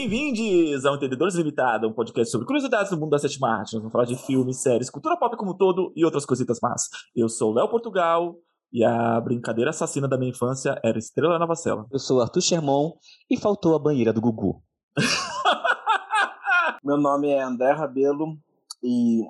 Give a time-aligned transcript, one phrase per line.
[0.00, 3.74] Bem-vindos ao Entendedores Limitado, um podcast sobre curiosidades do mundo da sétima arte.
[3.74, 6.88] Nós vamos falar de filmes, séries, cultura pop como um todo e outras coisitas más.
[7.14, 8.34] Eu sou o Léo Portugal
[8.72, 11.84] e a brincadeira assassina da minha infância era Estrela Nova Cela.
[11.92, 12.94] Eu sou o Arthur Sherman
[13.28, 14.62] e faltou a banheira do Gugu.
[16.82, 18.38] Meu nome é André Rabelo
[18.82, 19.20] e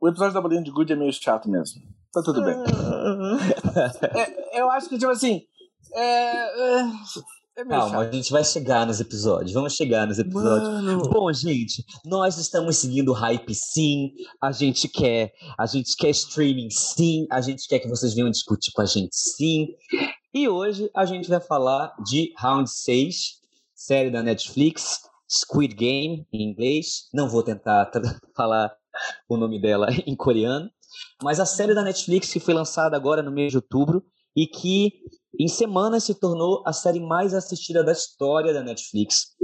[0.00, 1.80] o episódio da Bolinha de Good é meio chato mesmo.
[2.12, 2.56] Tá tudo bem.
[4.16, 5.42] É, eu acho que, tipo assim.
[5.94, 6.84] É, é,
[7.58, 8.08] é Calma, chato.
[8.08, 9.52] a gente vai chegar nos episódios.
[9.52, 10.68] Vamos chegar nos episódios.
[10.68, 11.08] Mano.
[11.08, 14.12] Bom, gente, nós estamos seguindo o hype sim.
[14.40, 17.26] A gente quer, a gente quer streaming sim.
[17.30, 19.66] A gente quer que vocês venham discutir com a gente sim.
[20.32, 23.16] E hoje a gente vai falar de Round 6,
[23.74, 27.08] série da Netflix, Squid Game em inglês.
[27.12, 27.90] Não vou tentar
[28.36, 28.72] falar
[29.28, 30.70] o nome dela em coreano,
[31.24, 34.04] mas a série da Netflix que foi lançada agora no mês de outubro
[34.36, 34.92] e que
[35.38, 39.36] em semanas se tornou a série mais assistida da história da Netflix.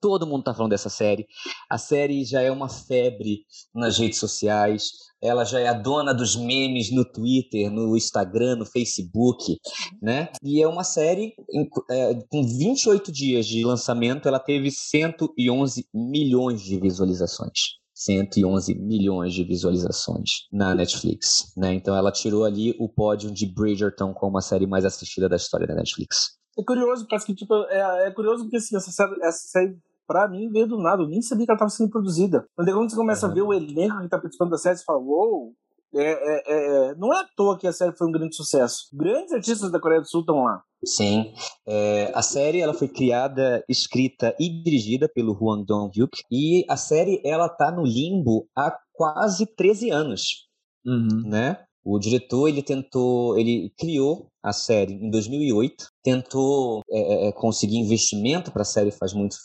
[0.00, 1.26] Todo mundo tá falando dessa série.
[1.68, 3.40] A série já é uma febre
[3.74, 4.84] nas redes sociais.
[5.20, 9.58] Ela já é a dona dos memes no Twitter, no Instagram, no Facebook,
[10.00, 10.28] né?
[10.42, 16.62] E é uma série em- é, com 28 dias de lançamento, ela teve 111 milhões
[16.62, 17.77] de visualizações.
[17.98, 21.74] 111 milhões de visualizações na Netflix, né?
[21.74, 25.66] Então ela tirou ali o pódio de Bridgerton como a série mais assistida da história
[25.66, 26.38] da Netflix.
[26.56, 29.76] É curioso, parece que, tipo, é, é curioso porque assim, essa série, essa série,
[30.06, 31.02] pra mim, veio do nada.
[31.02, 32.46] Eu nem sabia que ela tava sendo produzida.
[32.54, 35.52] Quando você começa a ver o elenco que tá participando da série, você fala, uou.
[35.94, 38.88] É, é, é, não é à toa que a série foi um grande sucesso.
[38.92, 40.62] Grandes artistas da Coreia do Sul estão lá.
[40.84, 41.32] Sim,
[41.66, 47.20] é, a série ela foi criada, escrita e dirigida pelo Hwang Dong-hyuk e a série
[47.24, 50.46] ela tá no limbo há quase 13 anos,
[50.86, 51.22] Uhum.
[51.28, 51.58] né?
[51.84, 58.52] O diretor ele tentou, ele criou a série em 2008, tentou é, é, conseguir investimento
[58.52, 59.36] para a série faz muito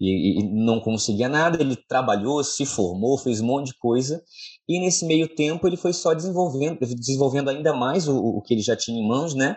[0.00, 1.60] e, e não conseguia nada.
[1.60, 4.22] Ele trabalhou, se formou, fez um monte de coisa
[4.68, 8.62] e nesse meio tempo ele foi só desenvolvendo, desenvolvendo ainda mais o, o que ele
[8.62, 9.56] já tinha em mãos, né?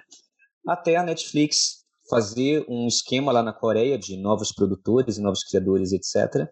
[0.71, 5.91] Até a Netflix fazer um esquema lá na Coreia de novos produtores e novos criadores,
[5.91, 6.47] etc.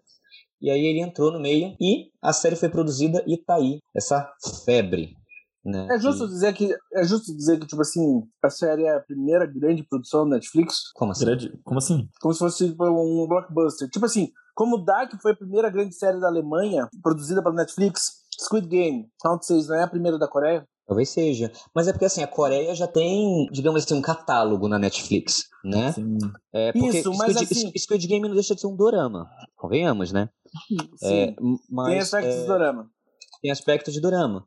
[0.60, 4.28] E aí ele entrou no meio e a série foi produzida e tá aí essa
[4.64, 5.16] febre.
[5.64, 8.96] Né, É justo que- dizer que, é justo dizer que, tipo assim, a série é
[8.96, 10.92] a primeira grande produção da Netflix.
[10.94, 11.24] Como assim?
[11.26, 11.52] Grande.
[11.64, 12.08] Como assim?
[12.20, 13.88] Como se fosse tipo, um blockbuster.
[13.90, 18.66] Tipo assim, como Dark foi a primeira grande série da Alemanha, produzida pela Netflix, Squid
[18.68, 20.66] Game, Round 6, não é a primeira da Coreia?
[20.88, 21.52] Talvez seja.
[21.74, 25.92] Mas é porque assim, a Coreia já tem, digamos assim, um catálogo na Netflix, né?
[25.92, 26.16] Sim.
[26.52, 29.28] É porque Isso, mas Squid, assim- Squid Game não deixa de ser um dorama.
[29.54, 30.30] Convenhamos, né?
[31.02, 32.90] É, m- mas, Tem aspectos é, do drama.
[33.42, 34.46] tem aspecto de dorama.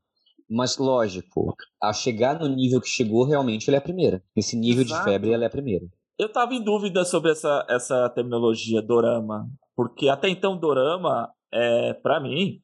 [0.50, 4.22] Mas lógico, a chegar no nível que chegou, realmente ela é a primeira.
[4.36, 5.06] Nesse nível Exato.
[5.06, 5.86] de febre, ela é a primeira.
[6.20, 12.20] Eu tava em dúvida sobre essa, essa terminologia dorama, porque até então dorama, é, para
[12.20, 12.60] mim,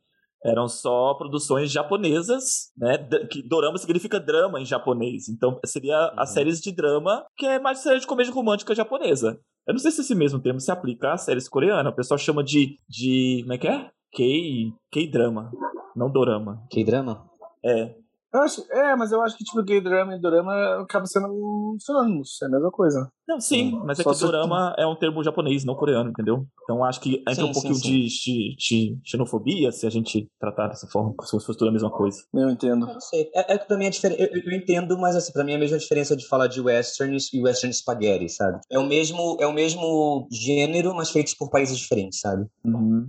[0.45, 2.97] eram só produções japonesas, né?
[2.97, 5.27] D- Que dorama significa drama em japonês.
[5.29, 6.33] Então seria as Uhum.
[6.35, 9.39] séries de drama, que é mais série de comédia romântica japonesa.
[9.67, 11.91] Eu não sei se esse mesmo termo se aplica às séries coreanas.
[11.91, 12.77] O pessoal chama de.
[12.87, 13.89] de como é que é?
[14.91, 15.51] K-drama,
[15.95, 16.63] não dorama.
[16.71, 17.29] K-drama?
[17.63, 17.95] É.
[18.37, 22.39] Eu acho, é, mas eu acho que tipo, gay drama e dorama acaba sendo sinônimos,
[22.41, 23.11] é a mesma coisa.
[23.27, 23.81] Não, sim, Sim.
[23.83, 26.45] mas é que se- dorama é um termo japonês, não coreano, entendeu?
[26.63, 27.91] Então acho que entra Sim, um pouquinho sim, sim.
[27.91, 31.89] De, de- de xenofobia se a gente tratar dessa forma, se fosse tudo a mesma
[31.91, 32.17] coisa.
[32.33, 32.87] Eu entendo.
[32.87, 33.29] Eu não sei.
[33.35, 34.21] É, é que pra mim é diferente.
[34.21, 37.33] Eu, eu entendo, mas assim, pra mim é a mesma diferença de falar de westerns
[37.33, 38.59] e western spaghetti, sabe?
[38.71, 42.45] É o mesmo, é o mesmo gênero, mas feitos por países diferentes, sabe?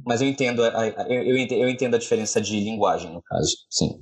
[0.05, 0.73] Mas eu entendo, eu,
[1.23, 3.51] eu entendo, eu entendo a diferença de linguagem, no caso.
[3.71, 4.01] Sim.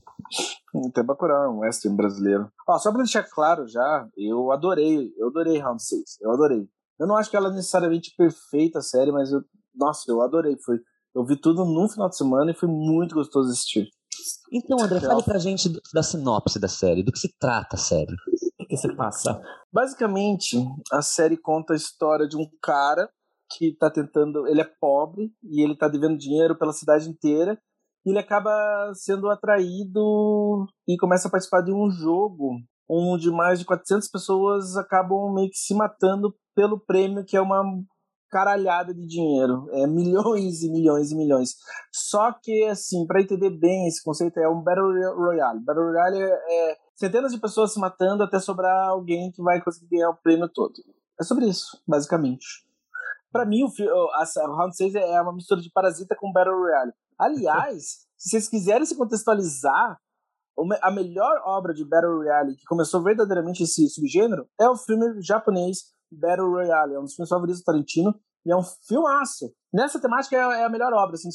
[0.93, 2.51] Tem Bacurau, um western brasileiro.
[2.69, 6.69] Ó, só pra deixar claro já, eu adorei, eu adorei Round 6, eu adorei.
[6.99, 9.43] Eu não acho que ela é necessariamente perfeita a série, mas eu,
[9.75, 10.57] nossa, eu adorei.
[10.65, 10.79] Foi,
[11.15, 13.89] eu vi tudo num final de semana e foi muito gostoso assistir.
[14.53, 18.13] Então, André, fale pra gente da sinopse da série, do que se trata a série.
[18.13, 19.41] O que, que você passa?
[19.73, 20.57] Basicamente,
[20.93, 23.09] a série conta a história de um cara
[23.57, 24.47] que tá tentando.
[24.47, 27.59] Ele é pobre e ele tá devendo dinheiro pela cidade inteira.
[28.07, 28.53] Ele acaba
[28.95, 32.57] sendo atraído e começa a participar de um jogo
[32.89, 37.63] onde mais de 400 pessoas acabam meio que se matando pelo prêmio, que é uma
[38.31, 39.67] caralhada de dinheiro.
[39.73, 41.57] É milhões e milhões e milhões.
[41.93, 45.61] Só que, assim, para entender bem esse conceito, é um Battle Royale.
[45.65, 50.11] Battle Royale é, centenas de pessoas se matando até sobrar alguém que vai conseguir ganhar
[50.11, 50.73] o prêmio todo.
[51.21, 52.47] É sobre isso, basicamente.
[53.33, 56.93] Pra mim, o- a, a Round 6 é uma mistura de Parasita com Battle Royale.
[57.19, 59.99] Aliás, se vocês quiserem se contextualizar,
[60.83, 65.95] a melhor obra de Battle Royale que começou verdadeiramente esse subgênero é o filme japonês
[66.11, 66.95] Battle Royale.
[66.95, 68.15] É um dos meus favoritos do Tarantino.
[68.45, 69.53] E é um filmaço.
[69.75, 71.29] Nessa temática é, a melhor obra, assim,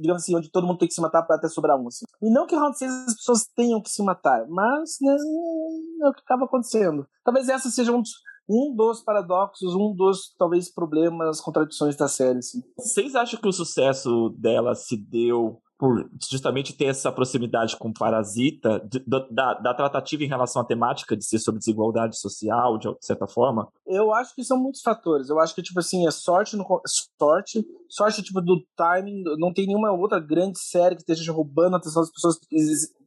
[0.00, 1.86] digamos assim, onde todo mundo tem que se matar para até sobrar um.
[1.86, 2.06] Assim.
[2.22, 6.12] E não que Round 6 as pessoas tenham que se matar, mas né, é o
[6.14, 7.06] que acaba acontecendo.
[7.22, 8.12] Talvez essa seja um dos,
[8.48, 12.38] um dos paradoxos, um dos, talvez, problemas, contradições da série.
[12.38, 12.62] Assim.
[12.78, 18.84] Vocês acham que o sucesso dela se deu por justamente ter essa proximidade com Parasita,
[19.06, 23.68] da, da, tratativa em relação à temática de ser sobre desigualdade social, de certa forma?
[23.86, 25.28] Eu acho que são muitos fatores.
[25.28, 26.64] Eu acho que, tipo assim, é sorte, no,
[27.16, 29.22] sorte, sorte, tipo, do timing.
[29.38, 32.40] Não tem nenhuma outra grande série que esteja roubando a atenção das pessoas.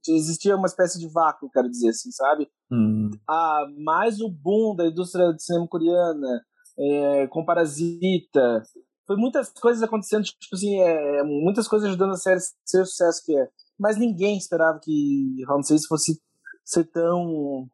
[0.08, 2.48] Existia uma espécie de vácuo, quero dizer assim, sabe?
[2.72, 3.10] Hum.
[3.30, 6.42] Ah, mais o boom da indústria de cinema coreana,
[6.80, 8.64] é, com Parasita,
[9.12, 12.86] foi muitas coisas acontecendo, tipo assim, é, muitas coisas ajudando a série a ser o
[12.86, 13.50] sucesso que é.
[13.78, 16.22] Mas ninguém esperava que Round 6 fosse
[16.64, 17.68] ser tão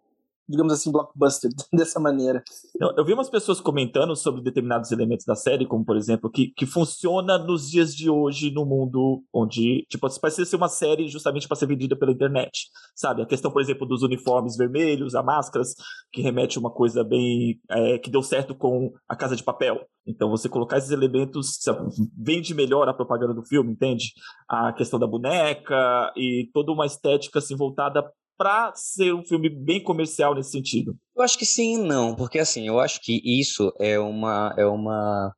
[0.48, 2.44] digamos assim, blockbuster dessa maneira.
[2.80, 6.54] Eu, eu, vi umas pessoas comentando sobre determinados elementos da série, como por exemplo, que,
[6.56, 11.48] que funciona nos dias de hoje no mundo onde, tipo, precisa ser uma série justamente
[11.48, 13.22] para ser vendida pela internet, sabe?
[13.22, 15.74] A questão, por exemplo, dos uniformes vermelhos, a máscaras,
[16.12, 19.86] que remete a uma coisa bem é, que deu certo com a Casa de Papel.
[20.06, 24.14] Então, você colocar esses elementos sabe, vende melhor a propaganda do filme, entende?
[24.48, 25.76] A questão da boneca
[26.16, 30.96] e toda uma estética assim voltada para ser um filme bem comercial nesse sentido?
[31.16, 34.66] Eu acho que sim e não, porque assim, eu acho que isso é uma, é
[34.66, 35.34] uma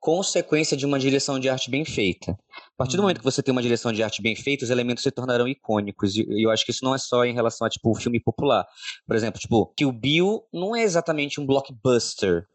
[0.00, 2.32] consequência de uma direção de arte bem feita.
[2.32, 3.02] A partir do uhum.
[3.04, 6.16] momento que você tem uma direção de arte bem feita, os elementos se tornarão icônicos.
[6.16, 8.66] E eu acho que isso não é só em relação a tipo o filme popular.
[9.06, 12.46] Por exemplo, tipo, Kill Bill não é exatamente um blockbuster,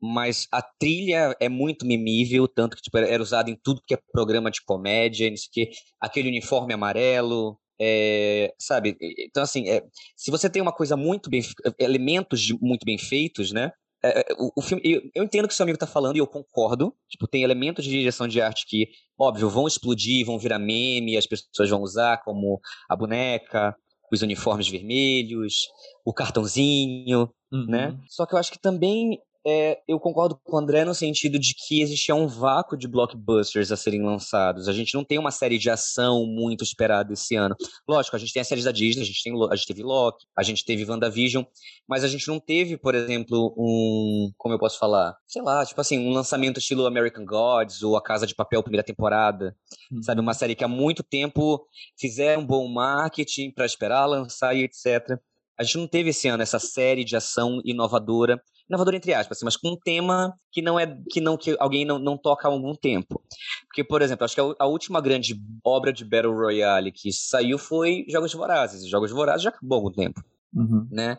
[0.00, 3.98] mas a trilha é muito memível, tanto que tipo, era usada em tudo que é
[4.12, 5.70] programa de comédia, que
[6.00, 8.96] aquele uniforme amarelo, é, sabe?
[9.18, 9.82] Então, assim, é,
[10.14, 11.42] se você tem uma coisa muito bem.
[11.78, 13.72] elementos de, muito bem feitos, né?
[14.02, 16.18] É, é, o, o, filme, eu, eu, entendo o que seu amigo tá falando e
[16.18, 16.94] eu concordo.
[17.08, 18.88] Tipo, tem elementos de direção de arte que,
[19.18, 23.74] óbvio, vão explodir, vão virar meme, as pessoas vão usar, como a boneca,
[24.12, 25.68] os uniformes vermelhos,
[26.04, 27.66] o cartãozinho, uhum.
[27.66, 27.98] né?
[28.08, 31.54] Só que eu acho que também é, eu concordo com o André no sentido de
[31.54, 34.68] que existia um vácuo de blockbusters a serem lançados.
[34.68, 37.56] A gente não tem uma série de ação muito esperada esse ano.
[37.88, 40.26] Lógico, a gente tem as séries da Disney, a gente, tem, a gente teve Loki,
[40.36, 41.44] a gente teve WandaVision,
[41.88, 44.30] mas a gente não teve, por exemplo, um.
[44.36, 45.16] Como eu posso falar?
[45.26, 48.84] Sei lá, tipo assim, um lançamento estilo American Gods ou A Casa de Papel, primeira
[48.84, 49.56] temporada.
[49.90, 50.02] Hum.
[50.02, 51.66] Sabe, uma série que há muito tempo
[51.98, 55.18] fizeram um bom marketing para esperar lançar e etc.
[55.58, 58.40] A gente não teve esse ano essa série de ação inovadora
[58.70, 61.84] inovador entre aspas, assim, mas com um tema que não é que não que alguém
[61.84, 63.20] não, não toca há algum tempo.
[63.66, 65.34] Porque, por exemplo, acho que a, a última grande
[65.64, 68.88] obra de Battle Royale que saiu foi Jogos Vorazes.
[68.88, 70.22] Jogos Vorazes já acabou há algum tempo,
[70.54, 70.86] uhum.
[70.90, 71.18] né?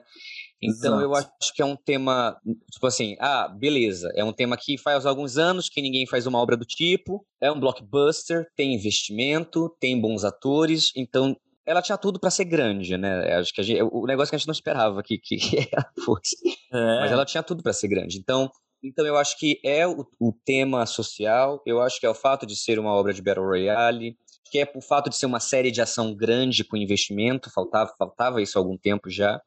[0.64, 1.02] Então Exato.
[1.02, 2.40] eu acho que é um tema,
[2.72, 6.38] tipo assim, ah, beleza, é um tema que faz alguns anos que ninguém faz uma
[6.38, 11.36] obra do tipo, é um blockbuster, tem investimento, tem bons atores, então
[11.72, 13.34] ela tinha tudo para ser grande, né?
[13.36, 15.38] Acho que gente, o negócio que a gente não esperava que, que
[15.72, 16.36] ela fosse.
[16.74, 17.00] É.
[17.00, 18.18] Mas ela tinha tudo para ser grande.
[18.18, 18.52] Então,
[18.84, 22.46] então eu acho que é o, o, tema social, eu acho que é o fato
[22.46, 24.18] de ser uma obra de Battle Royale,
[24.52, 28.42] que é o fato de ser uma série de ação grande com investimento, faltava, faltava
[28.42, 29.42] isso há algum tempo já.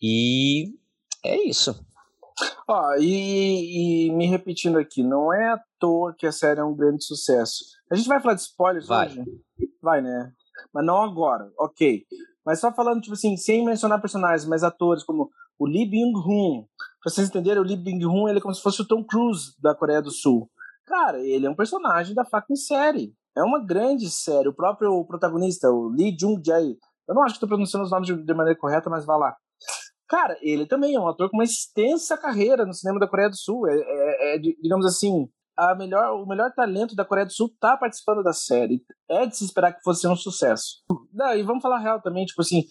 [0.00, 0.66] E
[1.24, 1.74] é isso.
[2.68, 6.74] Ó, e, e, me repetindo aqui, não é à toa que a série é um
[6.74, 7.64] grande sucesso.
[7.90, 9.06] A gente vai falar de spoilers vai.
[9.06, 9.24] hoje?
[9.82, 10.32] Vai, né?
[10.72, 12.04] Mas não agora, ok.
[12.44, 16.66] Mas só falando, tipo assim, sem mencionar personagens, mas atores como o Lee Byung-hun.
[17.02, 19.74] Pra vocês entenderem, o Lee Byung-hun ele é como se fosse o Tom Cruise da
[19.74, 20.50] Coreia do Sul.
[20.86, 23.14] Cara, ele é um personagem da fucking série.
[23.36, 24.48] É uma grande série.
[24.48, 26.76] O próprio protagonista, o Lee Jung-jae.
[27.08, 29.34] Eu não acho que estou pronunciando os nomes de, de maneira correta, mas vá lá.
[30.08, 33.36] Cara, ele também é um ator com uma extensa carreira no cinema da Coreia do
[33.36, 33.66] Sul.
[33.66, 37.76] É, é, é digamos assim, a melhor, o melhor talento da Coreia do Sul tá
[37.76, 38.82] participando da série.
[39.08, 40.82] É de se esperar que fosse um sucesso.
[41.12, 42.64] Daí vamos falar real também, tipo assim,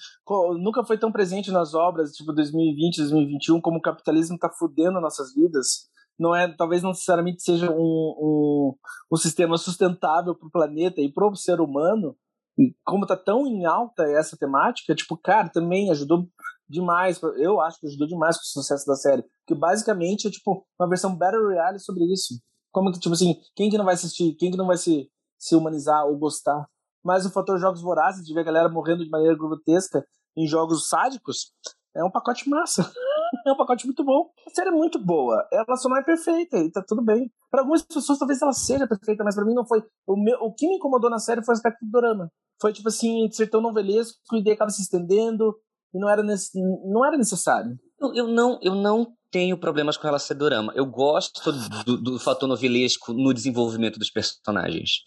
[0.60, 5.34] nunca foi tão presente nas obras, tipo 2020, 2021, como o capitalismo tá fudendo nossas
[5.34, 5.88] vidas.
[6.20, 8.76] Não é, talvez não necessariamente seja um, um,
[9.12, 12.16] um sistema sustentável para o planeta e para o ser humano.
[12.58, 16.28] E como tá tão em alta essa temática, tipo, cara, também ajudou
[16.70, 17.20] demais.
[17.38, 19.24] Eu acho que ajudou demais com o sucesso da série.
[19.48, 22.36] Que basicamente é tipo uma versão Battle Royale sobre isso.
[22.74, 24.34] Como que, tipo assim, quem que não vai assistir?
[24.34, 26.68] Quem que não vai se, se humanizar ou gostar?
[27.06, 30.04] Mas o fator jogos vorazes, de ver a galera morrendo de maneira grotesca
[30.36, 31.54] em jogos sádicos,
[31.96, 32.82] é um pacote massa.
[33.46, 34.32] é um pacote muito bom.
[34.48, 35.48] A série é muito boa.
[35.54, 37.32] Ela só não é perfeita e tá tudo bem.
[37.52, 39.84] Para algumas pessoas talvez ela seja perfeita, mas para mim não foi.
[40.08, 42.32] O, meu, o que me incomodou na série foi o aspecto do drama.
[42.60, 45.56] Foi tipo assim, ser tão novelesco e daí acaba se estendendo
[45.94, 47.78] e não era, nesse, não era necessário.
[48.00, 50.72] Eu, eu, não, eu não tenho problemas com ela ser dorama.
[50.76, 51.52] Eu gosto
[51.84, 55.02] do, do fator novelesco no desenvolvimento dos personagens.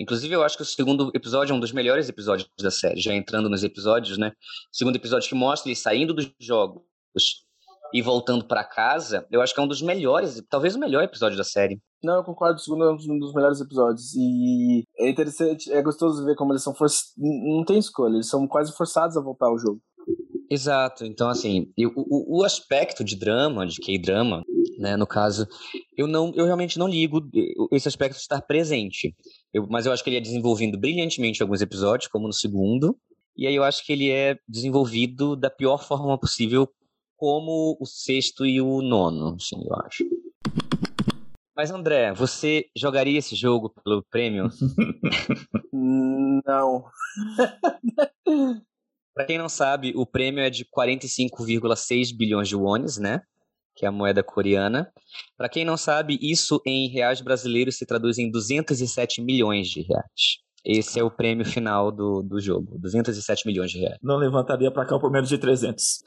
[0.00, 3.14] Inclusive, eu acho que o segundo episódio é um dos melhores episódios da série, já
[3.14, 4.32] entrando nos episódios, né?
[4.72, 6.82] O segundo episódio que mostra ele saindo dos jogos
[7.92, 11.36] e voltando para casa, eu acho que é um dos melhores, talvez o melhor episódio
[11.36, 11.78] da série.
[12.02, 14.14] Não, eu concordo, o segundo é um dos melhores episódios.
[14.14, 17.12] E é interessante, é gostoso ver como eles são forçados.
[17.16, 19.80] Não tem escolha, eles são quase forçados a voltar ao jogo.
[20.48, 24.44] Exato, então assim, eu, o, o aspecto de drama, de K-drama,
[24.78, 25.46] né, no caso,
[25.96, 27.20] eu não, eu realmente não ligo
[27.72, 29.14] esse aspecto estar presente.
[29.52, 32.96] Eu, mas eu acho que ele é desenvolvido brilhantemente em alguns episódios, como no segundo,
[33.36, 36.68] e aí eu acho que ele é desenvolvido da pior forma possível,
[37.16, 40.04] como o sexto e o nono, assim, eu acho.
[41.56, 44.48] Mas André, você jogaria esse jogo pelo prêmio?
[45.72, 46.84] não.
[49.16, 53.22] Para quem não sabe, o prêmio é de 45,6 bilhões de wones, né?
[53.74, 54.92] Que é a moeda coreana.
[55.38, 60.44] Para quem não sabe, isso em reais brasileiros se traduz em 207 milhões de reais.
[60.62, 63.96] Esse é o prêmio final do, do jogo, 207 milhões de reais.
[64.02, 66.02] Não levantaria para cá por menos de 300.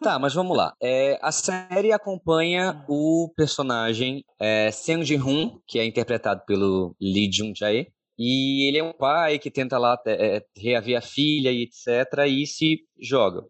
[0.00, 0.72] Tá, mas vamos lá.
[0.80, 7.88] É, a série acompanha o personagem é, Seung Ji-hoon, que é interpretado pelo Lee Jung-jae,
[8.18, 12.26] e ele é um pai que tenta lá é, reaver a filha e etc.
[12.26, 13.44] E se joga.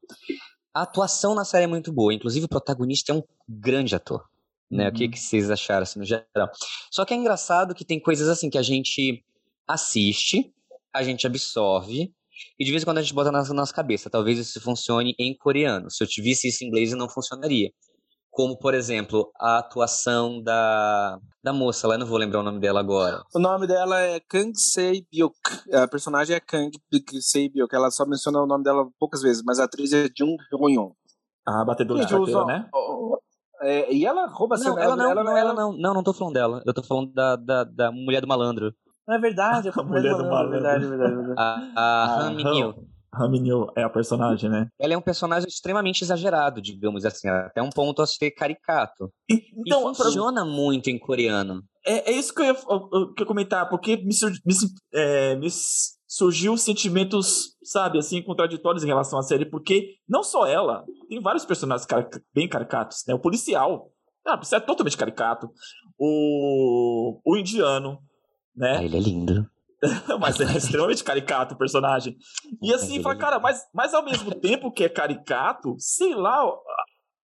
[0.75, 2.13] A atuação na série é muito boa.
[2.13, 4.25] Inclusive, o protagonista é um grande ator.
[4.71, 4.85] Né?
[4.85, 4.91] Uhum.
[4.91, 5.11] O que, uhum.
[5.11, 6.51] que vocês acharam assim, no geral?
[6.91, 9.25] Só que é engraçado que tem coisas assim que a gente
[9.67, 10.53] assiste,
[10.93, 12.13] a gente absorve,
[12.59, 14.11] e de vez em quando a gente bota na nossa cabeça.
[14.11, 15.91] Talvez isso funcione em coreano.
[15.91, 17.71] Se eu tivesse isso em inglês, não funcionaria
[18.37, 22.61] como, por exemplo, a atuação da, da moça, lá eu não vou lembrar o nome
[22.61, 23.23] dela agora.
[23.35, 25.35] O nome dela é Kang Se-byuk.
[25.73, 26.71] A personagem é Kang
[27.19, 27.75] Se-byuk.
[27.75, 30.93] Ela só menciona o nome dela poucas vezes, mas a atriz é Jung Hyun.
[31.47, 32.69] A batedora de carteira, né?
[33.63, 36.35] É, e ela rouba não, ela, não, ela, não, ela não, não, não tô falando
[36.35, 36.63] dela.
[36.67, 38.71] Eu tô falando da, da, da mulher do malandro.
[39.09, 40.49] Não é verdade, é a mulher do malandro.
[40.49, 41.41] É verdade, é verdade, é verdade.
[41.41, 42.75] A, a Han Min
[43.17, 44.69] Haminil é a personagem, né?
[44.79, 49.11] Ela é um personagem extremamente exagerado, digamos assim, até um ponto a ser caricato.
[49.29, 50.51] Então, e funciona pra...
[50.51, 51.63] muito em coreano.
[51.85, 54.55] É, é isso que eu, ia, eu, eu comentar, porque me, me,
[54.93, 55.49] é, me
[56.07, 61.45] surgiu sentimentos, sabe, assim, contraditórios em relação à série, porque não só ela, tem vários
[61.45, 61.87] personagens
[62.35, 63.15] bem caricatos, né?
[63.15, 63.91] O policial,
[64.27, 65.49] ah, o é totalmente caricato.
[65.99, 67.99] O, o indiano,
[68.55, 68.79] né?
[68.79, 69.49] Ah, ele é lindo.
[70.21, 72.17] mas é extremamente caricato o personagem.
[72.63, 76.43] E assim, fala, cara, mas, mas ao mesmo tempo que é caricato, sei lá,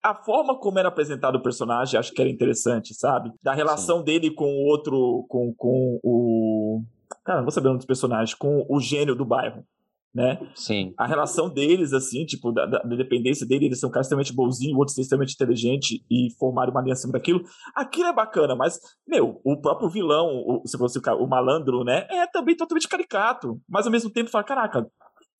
[0.03, 3.31] a forma como era apresentado o personagem acho que era interessante, sabe?
[3.41, 4.05] Da relação Sim.
[4.05, 6.83] dele com o outro, com, com o.
[7.23, 9.65] Cara, não vou saber um dos personagens, com o gênio do bairro
[10.13, 10.39] né?
[10.53, 10.93] Sim.
[10.97, 14.75] A relação deles, assim, tipo, da, da, dependência dele, eles são um cara extremamente bonzinho,
[14.75, 17.41] o outro extremamente inteligente e formaram uma linha acima daquilo.
[17.75, 22.07] Aquilo é bacana, mas, meu, o próprio vilão, o, se fosse o, o malandro, né,
[22.09, 23.59] é também totalmente caricato.
[23.67, 24.87] Mas ao mesmo tempo fala, caraca,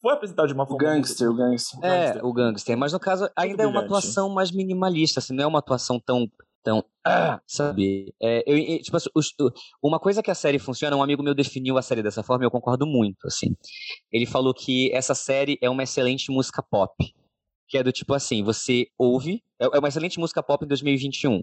[0.01, 0.83] foi apresentado de uma forma.
[0.83, 1.41] O gangster, muito...
[1.41, 1.79] o gangster.
[1.83, 2.77] É, o gangster.
[2.77, 6.27] Mas no caso, ainda é uma atuação mais minimalista, assim, não é uma atuação tão
[6.63, 8.15] então, ah, sabe?
[8.21, 9.09] É, eu, tipo, assim,
[9.83, 12.47] uma coisa que a série funciona, um amigo meu definiu a série dessa forma e
[12.47, 13.53] eu concordo muito, assim.
[14.09, 16.93] Ele falou que essa série é uma excelente música pop.
[17.67, 21.41] Que é do tipo assim, você ouve, é, é uma excelente música pop em 2021.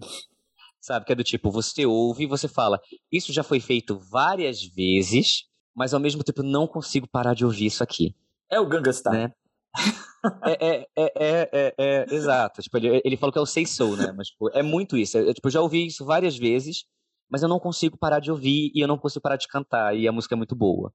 [0.80, 1.04] Sabe?
[1.04, 2.80] Que é do tipo, você ouve e você fala,
[3.12, 7.66] isso já foi feito várias vezes, mas ao mesmo tempo não consigo parar de ouvir
[7.66, 8.16] isso aqui.
[8.50, 9.12] É o Gangastar.
[9.12, 9.32] Né?
[10.44, 12.62] É, é, é, é, é, exato.
[12.62, 14.12] Tipo, ele, ele falou que é o Say Soul, né?
[14.16, 15.16] Mas tipo, é muito isso.
[15.18, 16.84] Eu, tipo, já ouvi isso várias vezes,
[17.30, 19.96] mas eu não consigo parar de ouvir e eu não consigo parar de cantar.
[19.96, 20.92] E a música é muito boa.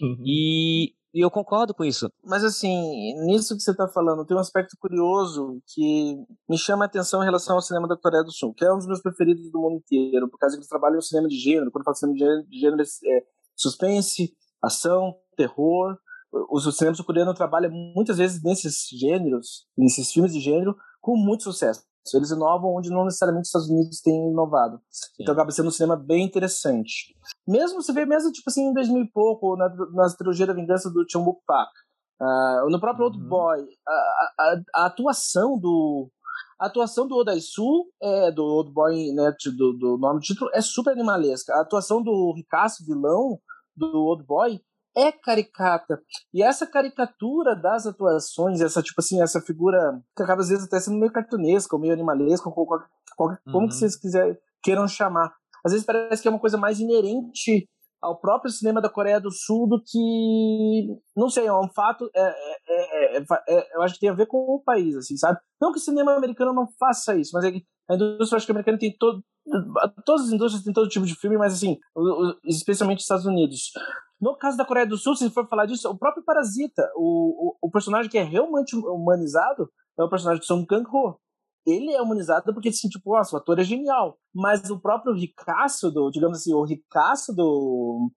[0.00, 0.22] Uhum.
[0.24, 2.10] E, e eu concordo com isso.
[2.24, 6.16] Mas assim, nisso que você está falando, tem um aspecto curioso que
[6.48, 8.78] me chama a atenção em relação ao cinema da Coreia do Sul, que é um
[8.78, 11.70] dos meus preferidos do mundo inteiro, por causa que eles trabalham no cinema de gênero.
[11.70, 13.22] Quando eu falo cinema de gênero, de gênero é
[13.56, 14.32] suspense,
[14.62, 15.96] ação, terror
[16.32, 21.82] o cinema sul-coreano trabalha muitas vezes nesses gêneros, nesses filmes de gênero, com muito sucesso.
[22.14, 24.80] Eles inovam onde não necessariamente os Estados Unidos têm inovado.
[24.90, 25.22] Sim.
[25.22, 27.14] Então acaba sendo um cinema bem interessante.
[27.46, 30.90] Mesmo você vê, mesmo tipo assim, em 2000 e pouco, na, na trilogia da vingança
[30.90, 31.70] do Chung Wook Park,
[32.20, 33.12] uh, no próprio uhum.
[33.12, 36.10] Old Boy, a, a, a, atuação do
[36.58, 40.60] a atuação do Odaisu, é, do Old Boy, né, do, do nome do título, é
[40.60, 41.54] super animalesca.
[41.54, 43.38] A atuação do Ricasso, vilão
[43.76, 44.60] do Old Boy,
[44.96, 46.00] é caricata.
[46.32, 50.80] E essa caricatura das atuações, essa tipo assim, essa figura que acaba às vezes até
[50.80, 53.52] sendo meio cartunesca, ou meio animalesca, ou qualquer, qualquer, uhum.
[53.52, 55.32] como que vocês quiserem, queiram chamar.
[55.64, 57.68] Às vezes parece que é uma coisa mais inerente
[58.00, 62.22] ao próprio cinema da Coreia do Sul do que não sei é um fato é,
[62.22, 65.72] é, é, é, eu acho que tem a ver com o país assim sabe não
[65.72, 69.24] que o cinema americano não faça isso mas é que A indústria norte-americana tem todo.
[70.04, 71.78] Todas as indústrias têm todo tipo de filme, mas assim,
[72.44, 73.70] especialmente os Estados Unidos.
[74.20, 77.68] No caso da Coreia do Sul, se for falar disso, o próprio Parasita, o, o,
[77.68, 81.20] o personagem que é realmente humanizado é o personagem de Song Kang-ho.
[81.66, 84.18] Ele é humanizado porque, assim, tipo, nossa, o ator é genial.
[84.34, 88.10] Mas o próprio ricaço do, digamos assim, o ricaço do,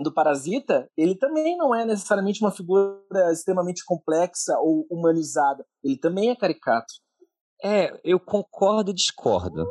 [0.00, 3.00] do Parasita, ele também não é necessariamente uma figura
[3.32, 5.64] extremamente complexa ou humanizada.
[5.82, 6.92] Ele também é caricato.
[7.62, 9.66] É, eu concordo e discordo.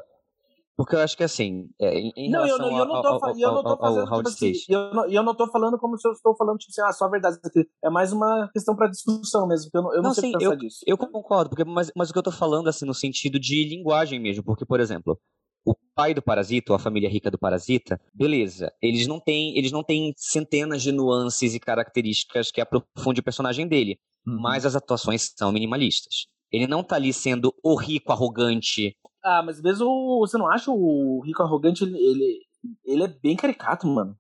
[0.80, 3.52] Porque eu acho que assim, é, em não, relação eu, eu não tô, ao, eu
[3.52, 6.14] não tô fazendo, ao, tipo assim, eu, não, eu não tô falando como se eu
[6.14, 7.38] estou falando, tipo assim, ah, só a verdade.
[7.84, 10.54] É mais uma questão para discussão mesmo, eu não, eu não, não sei sim, pensar
[10.54, 10.80] eu, disso.
[10.88, 14.22] Eu concordo, porque, mas, mas o que eu tô falando, assim, no sentido de linguagem
[14.22, 15.20] mesmo, porque, por exemplo,
[15.66, 19.74] o pai do parasita, ou a família rica do parasita, beleza, eles não têm, eles
[19.74, 24.40] não têm centenas de nuances e características que aprofundem o personagem dele, uhum.
[24.40, 26.28] mas as atuações são minimalistas.
[26.52, 28.96] Ele não tá ali sendo o rico arrogante.
[29.24, 32.40] Ah, mas mesmo você não acha o rico arrogante, ele, ele,
[32.86, 34.18] ele é bem caricato, mano.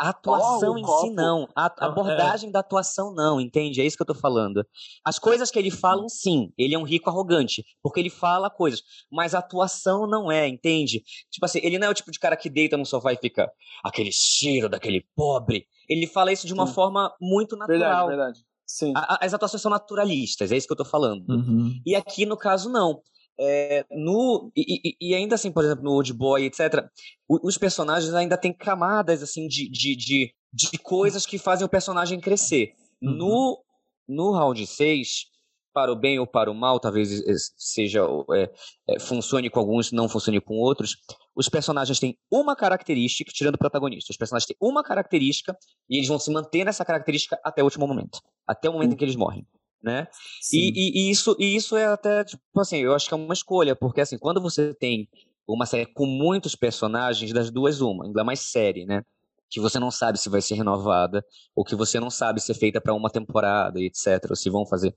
[0.00, 1.08] A atuação oh, em copo.
[1.08, 1.46] si não.
[1.54, 2.52] A abordagem é.
[2.52, 3.82] da atuação não, entende?
[3.82, 4.64] É isso que eu tô falando.
[5.04, 6.50] As coisas que ele fala, sim.
[6.56, 8.80] Ele é um rico arrogante, porque ele fala coisas.
[9.12, 11.02] Mas a atuação não é, entende?
[11.30, 13.52] Tipo assim, ele não é o tipo de cara que deita no sofá e fica
[13.84, 15.66] aquele cheiro daquele pobre.
[15.86, 16.72] Ele fala isso de uma sim.
[16.72, 18.06] forma muito natural.
[18.06, 18.49] Verdade, verdade.
[18.70, 18.92] Sim.
[18.94, 21.28] A, as atuações são naturalistas, é isso que eu tô falando.
[21.28, 21.80] Uhum.
[21.84, 23.02] E aqui, no caso, não.
[23.38, 26.86] É, no, e, e, ainda assim, por exemplo, no Old Boy, etc.,
[27.28, 32.20] os personagens ainda têm camadas assim de, de, de, de coisas que fazem o personagem
[32.20, 32.74] crescer.
[33.02, 33.10] Uhum.
[33.16, 33.64] No,
[34.08, 35.26] no round 6,
[35.72, 37.22] para o bem ou para o mal, talvez
[37.56, 38.00] seja
[38.32, 38.50] é,
[38.88, 40.96] é, funcione com alguns, não funcione com outros.
[41.34, 44.10] Os personagens têm uma característica, tirando o protagonista.
[44.10, 45.56] Os personagens têm uma característica
[45.88, 48.96] e eles vão se manter nessa característica até o último momento, até o momento em
[48.96, 49.46] que eles morrem
[49.82, 50.06] né?
[50.52, 53.34] E, e, e, isso, e isso é até, tipo assim, eu acho que é uma
[53.34, 55.08] escolha, porque assim, quando você tem
[55.46, 59.02] uma série com muitos personagens, das duas, uma, ainda mais série, né?
[59.50, 61.24] Que você não sabe se vai ser renovada,
[61.56, 64.64] ou que você não sabe se é feita para uma temporada, etc., ou se vão
[64.64, 64.94] fazer.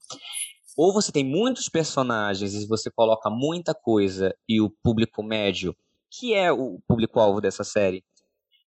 [0.77, 5.75] Ou você tem muitos personagens e você coloca muita coisa e o público médio,
[6.09, 8.03] que é o público-alvo dessa série,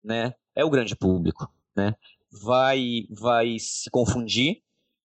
[0.02, 0.34] né?
[0.54, 1.94] É o grande público, né?
[2.30, 4.62] Vai, vai se confundir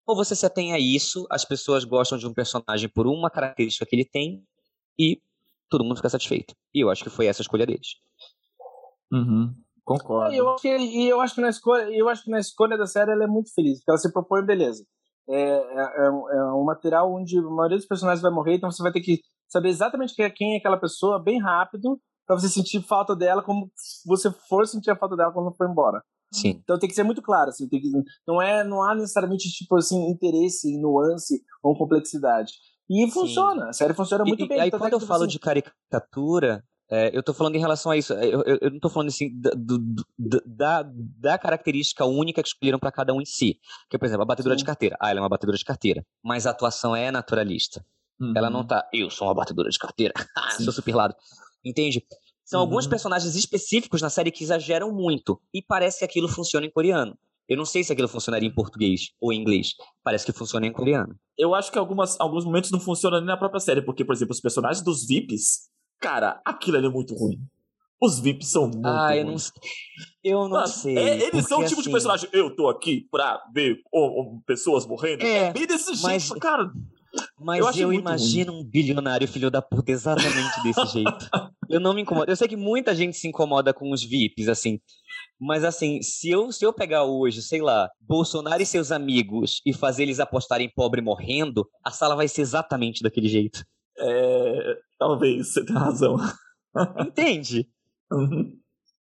[0.07, 3.85] ou você se atém a isso, as pessoas gostam de um personagem por uma característica
[3.85, 4.41] que ele tem
[4.97, 5.21] e
[5.69, 6.55] todo mundo fica satisfeito.
[6.73, 7.97] E eu acho que foi essa a escolha deles.
[9.11, 9.53] Uhum.
[9.83, 10.33] Concordo.
[10.33, 12.77] E eu, acho que, e eu acho que na escolha, eu acho que na escolha
[12.77, 14.85] da série ela é muito feliz, porque ela se propõe beleza.
[15.29, 18.91] É, é, é, um material onde a maioria dos personagens vai morrer, então você vai
[18.91, 23.41] ter que saber exatamente quem é aquela pessoa bem rápido para você sentir falta dela
[23.41, 23.71] como
[24.05, 26.01] você for sentir a falta dela quando for embora.
[26.31, 26.59] Sim.
[26.61, 27.79] Então tem que ser muito claro, assim, que,
[28.27, 32.51] não é, não há necessariamente tipo assim interesse, nuance ou complexidade.
[32.89, 33.69] E funciona, Sim.
[33.69, 34.59] a série funciona muito e, bem.
[34.59, 35.31] Aí quando eu falo assim...
[35.31, 38.13] de caricatura, é, eu estou falando em relação a isso.
[38.13, 42.79] Eu, eu, eu não estou falando assim do, do, da, da característica única que escolheram
[42.79, 43.59] para cada um em si.
[43.89, 44.59] Que, por exemplo, a batedora Sim.
[44.59, 44.97] de carteira.
[44.99, 46.05] Ah, ela é uma batedora de carteira.
[46.23, 47.85] Mas a atuação é naturalista.
[48.19, 48.33] Uhum.
[48.35, 50.13] Ela não tá, eu sou uma batedora de carteira.
[50.63, 51.15] sou super lado.
[51.63, 52.05] Entende?
[52.45, 52.67] São uhum.
[52.67, 55.41] alguns personagens específicos na série que exageram muito.
[55.53, 57.17] E parece que aquilo funciona em coreano.
[57.49, 59.73] Eu não sei se aquilo funcionaria em português ou em inglês.
[60.03, 61.15] Parece que funciona em coreano.
[61.37, 64.33] Eu acho que algumas, alguns momentos não funcionam nem na própria série, porque, por exemplo,
[64.33, 65.69] os personagens dos VIPs,
[65.99, 67.39] cara, aquilo ali é muito ruim.
[68.01, 69.51] Os VIPs são muito ah, eu ruins.
[69.55, 70.97] não, eu não Mano, sei.
[70.97, 71.89] É, eles são o tipo assim...
[71.89, 75.23] de personagem, eu tô aqui pra ver oh, oh, pessoas morrendo.
[75.23, 76.29] É, é bem desse jeito, mas...
[76.33, 76.71] cara.
[77.39, 78.61] Mas eu, eu imagino ruim.
[78.61, 81.29] um bilionário filho da puta exatamente desse jeito.
[81.67, 82.31] Eu não me incomodo.
[82.31, 84.79] Eu sei que muita gente se incomoda com os VIPs, assim.
[85.39, 89.73] Mas assim, se eu, se eu pegar hoje, sei lá, Bolsonaro e seus amigos e
[89.73, 93.63] fazer eles apostarem pobre morrendo, a sala vai ser exatamente daquele jeito.
[93.99, 94.77] É.
[94.97, 96.17] Talvez, você tenha razão.
[97.05, 97.69] Entende?
[98.11, 98.59] Uhum.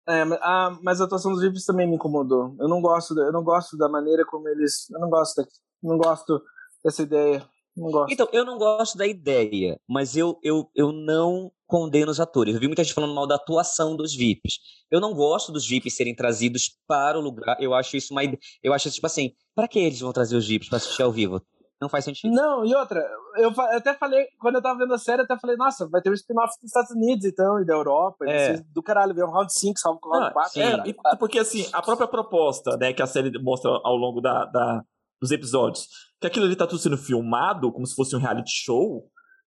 [0.09, 2.55] É, a, mas a atuação dos VIPs também me incomodou.
[2.59, 4.91] Eu não gosto, eu não gosto da maneira como eles.
[4.91, 5.47] Eu não gosto,
[5.83, 6.43] não gosto
[6.85, 8.13] dessa ideia não gosto.
[8.13, 12.55] Então, eu não gosto da ideia, mas eu, eu, eu não condeno os atores.
[12.55, 14.59] Eu vi muita gente falando mal da atuação dos VIPs.
[14.91, 17.57] Eu não gosto dos VIPs serem trazidos para o lugar.
[17.61, 18.23] Eu acho isso uma
[18.63, 21.43] Eu acho tipo assim, para que eles vão trazer os VIPs para assistir ao vivo?
[21.81, 22.33] Não faz sentido.
[22.33, 23.05] Não, e outra,
[23.37, 26.11] eu até falei, quando eu tava vendo a série, eu até falei, nossa, vai ter
[26.11, 28.59] um spin-off dos Estados Unidos, então, e da Europa, é.
[28.73, 30.63] do caralho, ver um round 5, salvo com round 4.
[30.63, 34.85] É, porque assim, a própria proposta, né, que a série mostra ao longo da, da
[35.21, 35.89] dos episódios,
[36.21, 39.05] que aquilo ali tá tudo sendo filmado, como se fosse um reality show,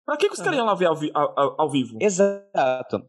[0.07, 1.99] pra que, que os caras iam lá ver ao, vi ao, ao, vivo?
[2.01, 3.03] Exato.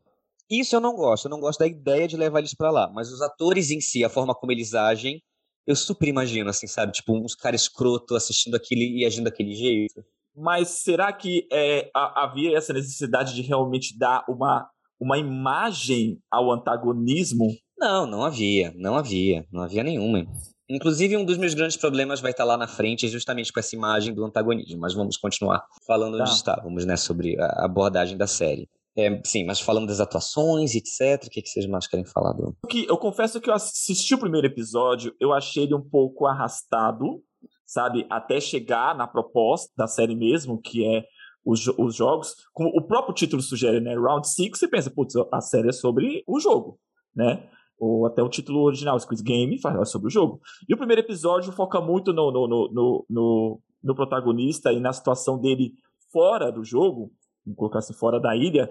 [0.50, 3.12] Isso eu não gosto, eu não gosto da ideia de levar eles para lá, mas
[3.12, 5.22] os atores em si, a forma como eles agem,
[5.66, 6.92] eu super imagino, assim, sabe?
[6.92, 10.04] Tipo, uns caras escroto assistindo aquilo e agindo daquele jeito.
[10.36, 17.48] mas será que é, havia essa necessidade de realmente dar uma, uma imagem ao antagonismo?
[17.78, 20.26] Não, não havia, não havia, não havia nenhuma.
[20.68, 24.14] Inclusive, um dos meus grandes problemas vai estar lá na frente, justamente com essa imagem
[24.14, 24.80] do antagonismo.
[24.80, 26.24] Mas vamos continuar falando tá.
[26.24, 26.96] onde estávamos, né?
[26.96, 28.68] Sobre a abordagem da série.
[28.98, 32.56] É, sim, mas falando das atuações, etc., o que, que vocês mais querem falar do.
[32.88, 37.22] Eu confesso que eu assisti o primeiro episódio, eu achei ele um pouco arrastado,
[37.66, 38.06] sabe?
[38.10, 41.04] Até chegar na proposta da série mesmo, que é
[41.46, 42.36] os, os jogos.
[42.54, 43.96] Como o próprio título sugere, né?
[43.96, 46.80] Round 6, você pensa, putz, a série é sobre o jogo,
[47.14, 47.50] né?
[47.78, 50.40] ou até o título original, Squid Game, fala sobre o jogo.
[50.68, 55.40] E o primeiro episódio foca muito no, no, no, no, no protagonista e na situação
[55.40, 55.74] dele
[56.12, 57.12] fora do jogo,
[57.46, 58.70] vamos colocar assim, fora da ilha.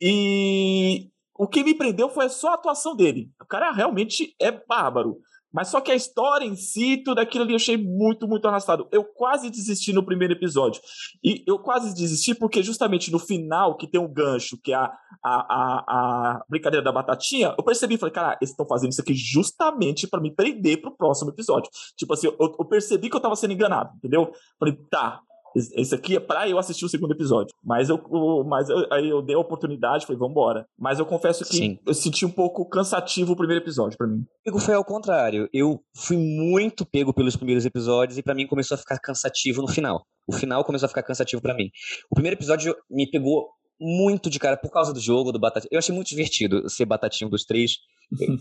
[0.00, 3.30] E o que me prendeu foi só a atuação dele.
[3.40, 5.18] O cara realmente é bárbaro.
[5.52, 8.86] Mas só que a história em si, tudo aquilo ali eu achei muito, muito arrastado.
[8.92, 10.80] Eu quase desisti no primeiro episódio.
[11.24, 14.92] E eu quase desisti porque justamente no final, que tem um gancho, que é a,
[15.24, 19.14] a, a, a brincadeira da batatinha, eu percebi, falei, cara, eles estão fazendo isso aqui
[19.14, 21.70] justamente para me prender pro próximo episódio.
[21.96, 24.30] Tipo assim, eu, eu percebi que eu tava sendo enganado, entendeu?
[24.58, 25.22] Falei, tá,
[25.54, 27.52] esse aqui é pra eu assistir o segundo episódio.
[27.62, 27.98] Mas eu,
[28.46, 30.66] mas eu, aí eu dei a oportunidade, falei, vambora.
[30.78, 31.78] Mas eu confesso que Sim.
[31.86, 34.24] eu senti um pouco cansativo o primeiro episódio para mim.
[34.44, 35.48] Comigo foi ao contrário.
[35.52, 39.68] Eu fui muito pego pelos primeiros episódios e para mim começou a ficar cansativo no
[39.68, 40.04] final.
[40.26, 41.70] O final começou a ficar cansativo para mim.
[42.10, 43.48] O primeiro episódio me pegou
[43.80, 45.68] muito de cara por causa do jogo, do Batatinha.
[45.72, 47.76] Eu achei muito divertido ser Batatinho dos três.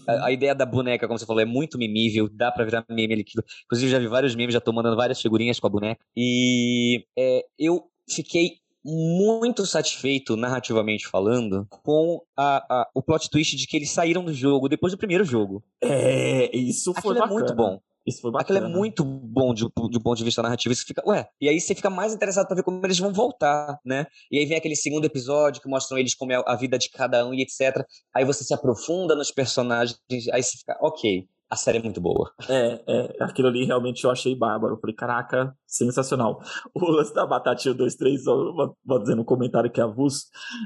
[0.07, 3.13] A, a, ideia da boneca, como você falou, é muito mimível, dá pra virar meme
[3.13, 3.25] ali.
[3.65, 6.01] Inclusive, já vi vários memes, já tô mandando várias figurinhas com a boneca.
[6.15, 13.67] E é, eu fiquei muito satisfeito, narrativamente falando, com a, a, o plot twist de
[13.67, 15.61] que eles saíram do jogo depois do primeiro jogo.
[15.81, 17.81] É, isso foi Aquilo é muito bom.
[18.07, 18.59] Isso foi bacana.
[18.59, 20.71] Aquilo é muito bom de, de ponto de vista narrativo.
[20.71, 23.77] Isso fica, ué, e aí você fica mais interessado para ver como eles vão voltar,
[23.85, 24.07] né?
[24.31, 27.27] E aí vem aquele segundo episódio que mostram eles como é a vida de cada
[27.27, 27.85] um e etc.
[28.15, 29.99] Aí você se aprofunda nos personagens,
[30.31, 32.31] aí você fica, ok, a série é muito boa.
[32.49, 34.77] É, é, aquilo ali realmente eu achei bárbaro.
[34.79, 36.41] Falei, caraca, sensacional.
[36.73, 40.25] O lance da Batatinha 23, vou, vou dizer no comentário que é avulso,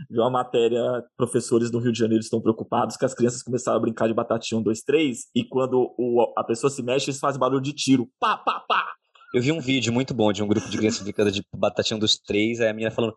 [0.10, 0.82] viu uma matéria,
[1.16, 4.60] professores do Rio de Janeiro estão preocupados que as crianças começaram a brincar de Batatinha
[4.60, 8.08] 1, 2, 3, e quando o, a pessoa se mexe, eles fazem barulho de tiro.
[8.20, 9.01] Pá, pá, pá!
[9.34, 12.18] Eu vi um vídeo muito bom de um grupo de crianças brincando de batatinha dos
[12.18, 13.16] três, aí a menina falando,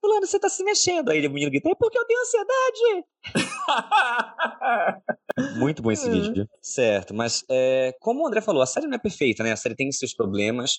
[0.00, 1.08] fulano, você tá se mexendo.
[1.08, 3.04] Aí o menino grita, é porque eu tenho ansiedade.
[5.58, 6.48] muito bom esse vídeo.
[6.62, 9.50] Certo, mas é, como o André falou, a série não é perfeita, né?
[9.50, 10.78] A série tem seus problemas.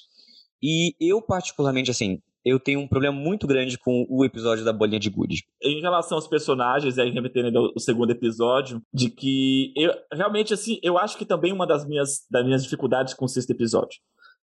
[0.63, 4.99] E eu, particularmente, assim, eu tenho um problema muito grande com o episódio da bolinha
[4.99, 5.43] de gude.
[5.61, 10.97] Em relação aos personagens, aí remetendo ao segundo episódio, de que eu realmente assim, eu
[10.97, 13.99] acho que também uma das minhas das minhas dificuldades com o sexto episódio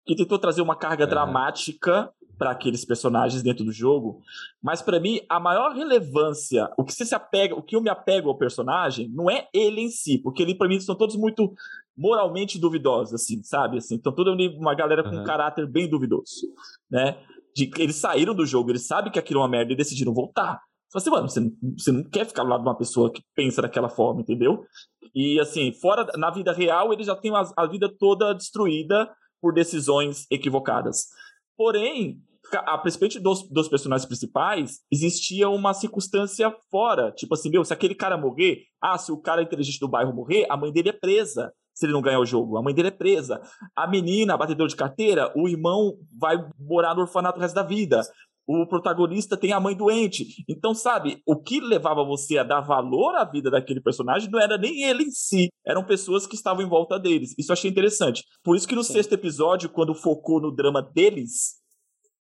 [0.07, 4.21] que tentou trazer uma carga dramática para aqueles personagens dentro do jogo,
[4.63, 7.89] mas para mim a maior relevância, o que você se apega, o que eu me
[7.89, 11.53] apego ao personagem, não é ele em si, porque ele para mim são todos muito
[11.97, 13.79] moralmente duvidosos, assim, sabe?
[13.79, 15.23] Assim, então toda uma galera com uhum.
[15.23, 16.49] um caráter bem duvidoso,
[16.91, 17.19] né?
[17.55, 20.61] De eles saíram do jogo, eles sabem que aquilo é uma merda e decidiram voltar.
[20.91, 23.23] Você assim, mano, você não, você não quer ficar do lado de uma pessoa que
[23.35, 24.65] pensa daquela forma, entendeu?
[25.15, 29.09] E assim, fora na vida real, ele já tem a, a vida toda destruída
[29.45, 31.09] por decisões equivocadas.
[31.55, 32.17] Porém,
[32.51, 37.13] a principalmente dos, dos personagens principais, existia uma circunstância fora.
[37.13, 40.47] Tipo assim, meu, se aquele cara morrer, ah, se o cara inteligente do bairro morrer,
[40.49, 42.57] a mãe dele é presa se ele não ganhar o jogo.
[42.57, 43.39] A mãe dele é presa.
[43.77, 47.65] A menina, a batedora de carteira, o irmão vai morar no orfanato o resto da
[47.65, 48.01] vida
[48.47, 50.45] o protagonista tem a mãe doente.
[50.49, 54.59] Então, sabe, o que levava você a dar valor à vida daquele personagem não era
[54.59, 57.35] nem ele em si, eram pessoas que estavam em volta deles.
[57.39, 58.25] Isso eu achei interessante.
[58.43, 58.95] Por isso que no Sim.
[58.95, 61.63] sexto episódio, quando focou no drama deles,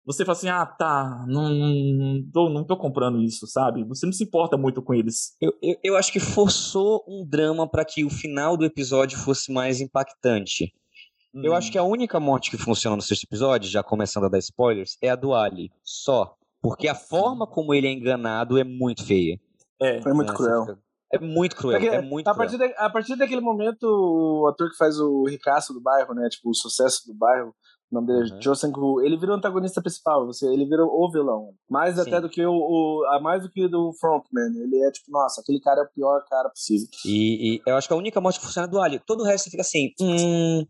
[0.04, 3.84] você fala assim: ah, tá, não, não, tô, não tô comprando isso, sabe?
[3.84, 5.36] Você não se importa muito com eles.
[5.40, 9.52] Eu, eu, eu acho que forçou um drama para que o final do episódio fosse
[9.52, 10.72] mais impactante.
[11.34, 11.42] Hum.
[11.44, 11.72] Eu acho uhum.
[11.72, 15.10] que a única morte que funciona no sexto episódio, já começando a dar spoilers, é
[15.10, 15.70] a do Ali.
[15.84, 16.34] Só.
[16.60, 19.40] Porque a forma como ele é enganado é muito feia.
[19.80, 20.78] É, foi muito é, cruel.
[21.12, 22.48] É muito cruel, Porque, é muito a cruel.
[22.48, 26.28] Partir de, a partir daquele momento, o ator que faz o ricaço do bairro, né?
[26.28, 27.54] Tipo, o sucesso do bairro,
[27.90, 28.42] o nome dele é uhum.
[28.42, 31.52] Joe Hu, ele virou o antagonista principal, você, ele virou o vilão.
[31.68, 32.02] Mais Sim.
[32.02, 34.52] até do que o, o mais do que do Frontman.
[34.62, 36.86] Ele é tipo, nossa, aquele cara é o pior cara possível.
[37.04, 39.00] E, e eu acho que a única morte que funciona é do Ali.
[39.00, 40.64] Todo o resto fica assim, hum,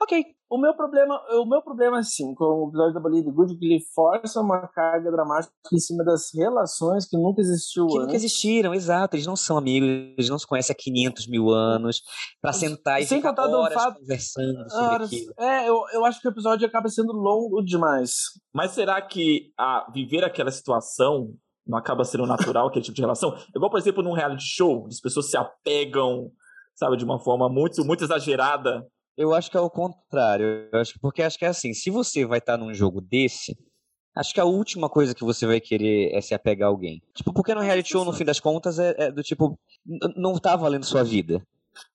[0.00, 3.58] ok, o meu problema, o meu problema assim, com o episódio da de Good, é
[3.58, 8.04] que ele força uma carga dramática em cima das relações que nunca existiu Que antes.
[8.06, 9.16] nunca existiram, exato.
[9.16, 12.02] Eles não são amigos, eles não se conhecem há 500 mil anos.
[12.40, 15.32] Pra sentar e Sem ficar contar do horas fato- conversando sobre Horas- aquilo.
[15.38, 18.12] É, eu, eu acho que o episódio acaba sendo longo demais.
[18.54, 21.32] Mas será que a viver aquela situação
[21.66, 23.34] não acaba sendo natural, aquele tipo de relação?
[23.54, 26.30] Igual, por exemplo, num reality show, as pessoas se apegam,
[26.76, 28.86] sabe, de uma forma muito, muito exagerada.
[29.16, 30.68] Eu acho que é o contrário.
[30.72, 33.56] Eu acho, que- porque acho que é assim, se você vai estar num jogo desse,
[34.14, 37.02] acho que a última coisa que você vai querer é se apegar a alguém.
[37.14, 39.58] Tipo, porque no reality show, no fim das contas, é, é do tipo,
[40.16, 41.42] não tá valendo sua vida.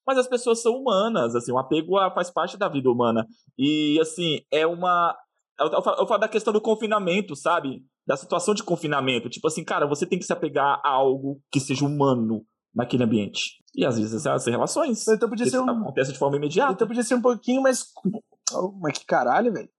[0.06, 3.28] Mas as pessoas são humanas, assim, o apego faz parte da vida humana.
[3.58, 5.16] E, assim, é uma.
[5.60, 7.84] Eu falo da questão do confinamento, sabe?
[8.06, 9.30] Da situação de confinamento.
[9.30, 13.62] Tipo assim, cara, você tem que se apegar a algo que seja humano naquele ambiente.
[13.76, 15.70] E às vezes essas relações Então podia ser isso um.
[15.70, 16.74] acontece de forma imediata.
[16.74, 17.86] Então podia ser um pouquinho mais.
[18.54, 19.70] Oh, mas que caralho, velho.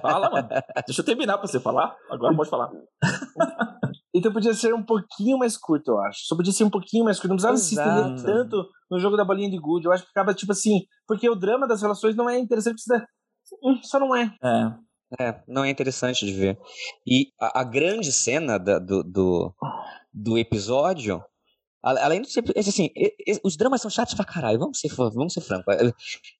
[0.00, 0.48] Fala, mano.
[0.86, 1.96] Deixa eu terminar pra você falar.
[2.10, 2.70] Agora pode falar.
[4.16, 6.20] Então podia ser um pouquinho mais curto, eu acho.
[6.26, 7.30] Só podia ser um pouquinho mais curto.
[7.30, 9.86] Não precisava se estender tanto no jogo da bolinha de gude.
[9.86, 10.82] Eu acho que acaba tipo assim.
[11.04, 12.74] Porque o drama das relações não é interessante.
[12.74, 13.04] Precisa...
[13.82, 14.32] Só não é.
[14.40, 14.72] É.
[15.20, 16.56] É, não é interessante de ver.
[17.04, 19.52] E a, a grande cena da- do, do,
[20.12, 21.20] do episódio,
[21.84, 22.42] além de ser.
[22.56, 22.90] Assim,
[23.42, 25.74] os dramas são chatos pra caralho, vamos ser, vamos ser francos.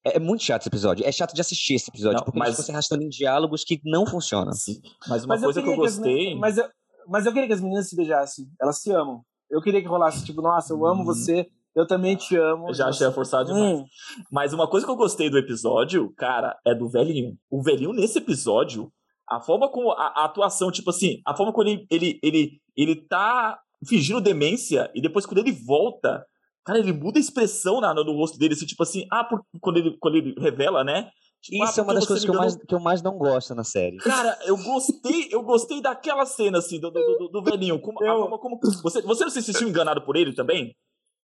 [0.04, 1.06] É, é muito chato esse episódio.
[1.06, 4.06] É chato de assistir esse episódio, Não, porque mas- se arrastando em diálogos que não
[4.06, 4.52] funcionam.
[4.52, 4.80] Sim.
[5.08, 6.14] Mas uma Mas coisa que eu queria as gostei.
[6.28, 6.68] meni- mas, eu,
[7.08, 8.46] mas eu queria que as meninas se beijassem.
[8.60, 9.22] Elas se amam.
[9.50, 11.04] Eu queria que rolasse, tipo, nossa, eu amo Hum.
[11.04, 12.68] você, eu também te amo.
[12.70, 13.80] Eu já achei forçado demais.
[13.80, 13.84] Hum,
[14.32, 17.36] Mas uma coisa que eu gostei do episódio, cara, é do velhinho.
[17.50, 18.90] O velhinho nesse episódio,
[19.28, 22.96] a forma como a, a atuação, tipo assim, a forma como ele, ele, ele, ele
[23.06, 26.24] tá fingindo demência e depois quando ele volta,
[26.64, 29.78] cara, ele muda a expressão na, no rosto dele, assim, tipo assim, ah, por, quando,
[29.78, 31.10] ele, quando ele revela, né?
[31.42, 33.18] Tipo, ah, Isso é uma porque das coisas que eu, mais, que eu mais não
[33.18, 33.98] gosto na série.
[33.98, 37.78] Cara, eu gostei, eu gostei daquela cena, assim, do, do, do, do velhinho.
[37.78, 40.74] Como, Eu- como, você, você não se sentiu enganado por ele também?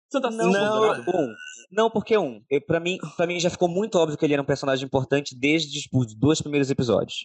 [0.08, 1.10] Você não tá Não, sentindo não, enganado?
[1.10, 1.34] um.
[1.70, 2.40] Não, porque um.
[2.48, 5.36] Eu, pra, mim, pra mim já ficou muito óbvio que ele era um personagem importante
[5.38, 7.24] desde os dois primeiros episódios.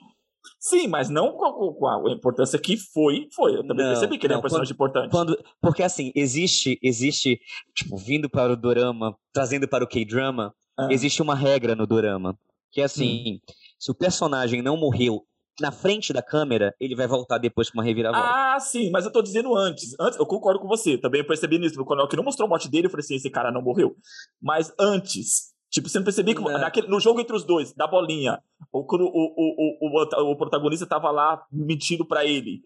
[0.59, 3.55] Sim, mas não com a, importância que foi, foi.
[3.55, 5.11] Eu também Não, percebi que ele é um personagem importante.
[5.11, 7.39] Quando, porque assim, existe, existe,
[7.75, 10.87] tipo, vindo para o dorama, trazendo para o K-drama, Ah.
[10.91, 12.37] existe uma regra no dorama,
[12.71, 13.39] que é assim,
[13.79, 15.25] se o personagem não morreu
[15.59, 18.27] na frente da câmera, ele vai voltar depois com uma reviravolta.
[18.27, 19.95] Ah, sim, mas eu tô dizendo antes.
[19.99, 20.97] Antes, eu concordo com você.
[20.97, 21.83] Também percebi nisso.
[21.85, 23.95] Quando que não mostrou a morte dele, eu falei assim: esse cara não morreu.
[24.41, 26.51] Mas antes, tipo, você não percebia que Não.
[26.51, 28.39] naquele, no jogo entre os dois, da bolinha,
[28.71, 32.61] ou quando o, o, o, o, o protagonista tava lá mentindo pra ele.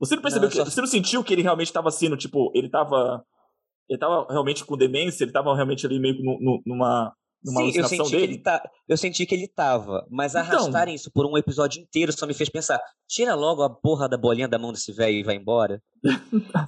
[0.00, 0.56] Você não percebeu Não, que.
[0.56, 3.22] só- Você não sentiu que ele realmente tava sendo, tipo, ele tava.
[3.88, 7.14] Ele tava realmente com demência, ele tava realmente ali meio nu- numa.
[7.46, 8.22] Numa Sim, eu senti, que dele?
[8.24, 10.42] ele tá, eu senti que ele tava, mas Então.
[10.42, 14.18] arrastarem isso por um episódio inteiro só me fez pensar, tira logo a porra da
[14.18, 15.80] bolinha da mão desse velho e vai embora.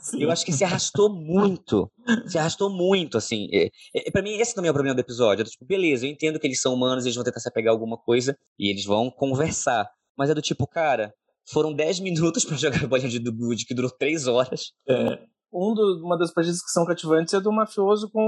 [0.00, 0.22] Sim.
[0.22, 1.90] Eu acho que se arrastou muito.
[2.26, 3.48] Se arrastou muito, assim.
[3.52, 5.42] É, é, pra mim, esse também é o problema do episódio.
[5.42, 7.72] É do tipo, beleza, eu entendo que eles são humanos, eles vão tentar se apegar
[7.72, 9.88] a alguma coisa e eles vão conversar.
[10.16, 11.12] Mas é do tipo, cara,
[11.50, 14.72] foram 10 minutos pra jogar a bolinha de do Good, que durou 3 horas.
[14.88, 15.18] É,
[15.52, 18.20] um do- uma das partidas que são cativantes é do mafioso com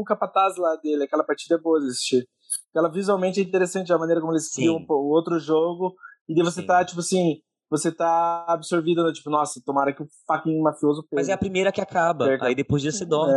[0.00, 1.04] o capataz lá dele.
[1.04, 2.26] Aquela partida é boa de assistir.
[2.74, 5.94] Ela visualmente é interessante a maneira como eles criam o outro jogo.
[6.28, 6.66] E daí você Sim.
[6.66, 7.36] tá, tipo assim,
[7.68, 9.12] você tá absorvido, né?
[9.12, 12.24] tipo, nossa, tomara que o fucking mafioso Mas é a primeira que acaba.
[12.26, 12.46] Perca.
[12.46, 13.32] Aí depois disso você dorme.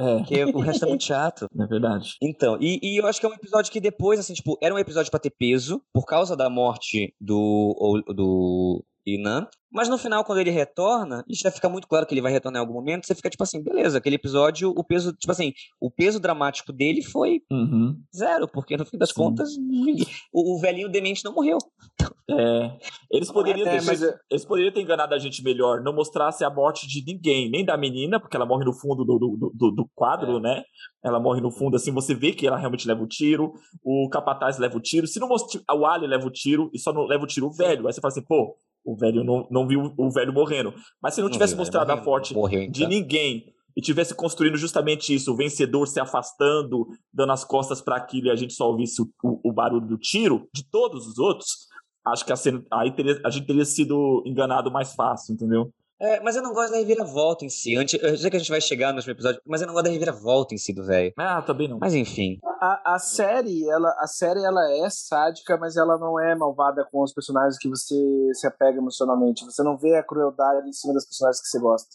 [0.00, 1.46] É, é, Porque o resto é muito chato.
[1.58, 2.14] é verdade.
[2.22, 4.78] Então, e, e eu acho que é um episódio que depois, assim, tipo, era um
[4.78, 7.36] episódio pra ter peso, por causa da morte do,
[7.76, 8.02] ou-
[9.70, 12.60] Mas no final, quando ele retorna, e já fica muito claro que ele vai retornar
[12.60, 15.90] em algum momento, você fica tipo assim, beleza, aquele episódio, o peso, tipo assim, o
[15.90, 18.00] peso dramático dele foi Uhum.
[18.16, 19.14] zero, porque no fim das Sim.
[19.16, 21.58] contas, ninguém- o, o velhinho demente não morreu.
[22.30, 22.78] É.
[23.10, 26.50] Eles poderiam, É, ter, mas eles poderiam ter enganado a gente melhor, não mostrasse a
[26.50, 29.88] morte de ninguém, nem da menina, porque ela morre no fundo do, do, do, do
[29.94, 30.40] quadro, É.
[30.40, 30.62] né?
[31.04, 33.52] Ela morre no fundo, assim, você vê que ela realmente leva o tiro,
[33.84, 36.92] o capataz leva o tiro, se não mostra, o Ali leva o tiro, e só
[36.92, 37.86] não leva o tiro o velho.
[37.86, 38.56] Aí você fala assim, pô,
[38.92, 40.72] o velho não, não viu o velho morrendo.
[41.02, 41.60] Mas se não, tivesse viu, né?
[41.62, 42.88] mostrado a Morreu, morte morreu, de então.
[42.88, 43.44] ninguém
[43.76, 48.30] e tivesse construindo justamente isso, o vencedor se afastando, dando as costas para aquilo e
[48.30, 51.66] a gente só ouvisse o, o- o barulho do tiro de todos os outros,
[52.06, 55.70] acho que a, cena- aí teria- a gente teria sido enganado mais fácil, entendeu?
[56.00, 57.76] É, mas eu não gosto da reviravolta em si.
[57.76, 59.86] Antes, eu sei que a gente vai chegar no último episódio, mas eu não gosto
[59.86, 61.12] da reviravolta em si do velho.
[61.16, 61.78] Ah, também não.
[61.78, 62.38] Mas enfim.
[62.44, 67.02] a, a série, ela, a série ela é sádica, mas ela não é malvada com
[67.02, 67.96] os personagens que você
[68.32, 69.44] se apega emocionalmente.
[69.44, 71.88] Você não vê a crueldade em cima das personagens que você gosta.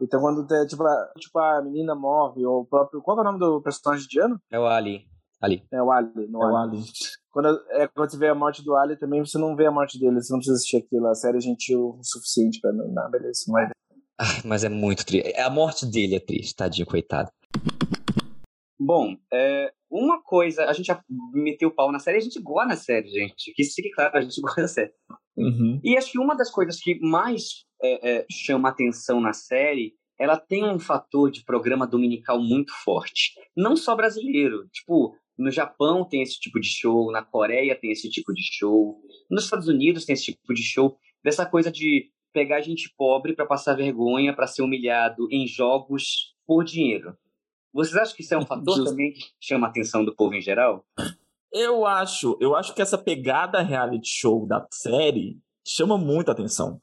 [0.00, 3.02] Então quando tem, tipo, a, tipo, a menina morre, ou o próprio.
[3.02, 4.40] Qual é o nome do personagem de ano?
[4.50, 5.04] É o Ali.
[5.40, 5.62] Ali.
[5.72, 6.26] É o Ali.
[6.28, 6.76] No É o Ali.
[6.78, 6.86] Ali.
[7.30, 9.98] quando, é, quando você vê a morte do Ali também, você não vê a morte
[9.98, 11.06] dele, você não precisa assistir aquilo.
[11.06, 12.88] A série é gentil o suficiente pra não.
[12.88, 13.74] Não, beleza, não vai ver.
[14.20, 15.34] Ah, mas é muito triste.
[15.40, 17.30] A morte dele é triste, tadinho, coitado.
[18.78, 22.68] Bom, é, uma coisa, a gente já meteu o pau na série, a gente gosta
[22.68, 23.52] na série, gente.
[23.54, 24.92] Que isso fique claro, a gente gosta da série.
[25.36, 25.80] Uhum.
[25.82, 30.38] E acho que uma das coisas que mais é, é, chama atenção na série, ela
[30.38, 33.32] tem um fator de programa dominical muito forte.
[33.56, 34.68] Não só brasileiro.
[34.70, 39.00] Tipo, no Japão tem esse tipo de show, na Coreia tem esse tipo de show,
[39.30, 40.96] nos Estados Unidos tem esse tipo de show.
[41.24, 46.64] Dessa coisa de pegar gente pobre para passar vergonha, para ser humilhado em jogos por
[46.64, 47.16] dinheiro.
[47.72, 48.90] Vocês acham que isso é um fator Justo.
[48.90, 50.84] também que chama a atenção do povo em geral?
[51.52, 56.80] Eu acho, eu acho que essa pegada reality show da série chama muita atenção,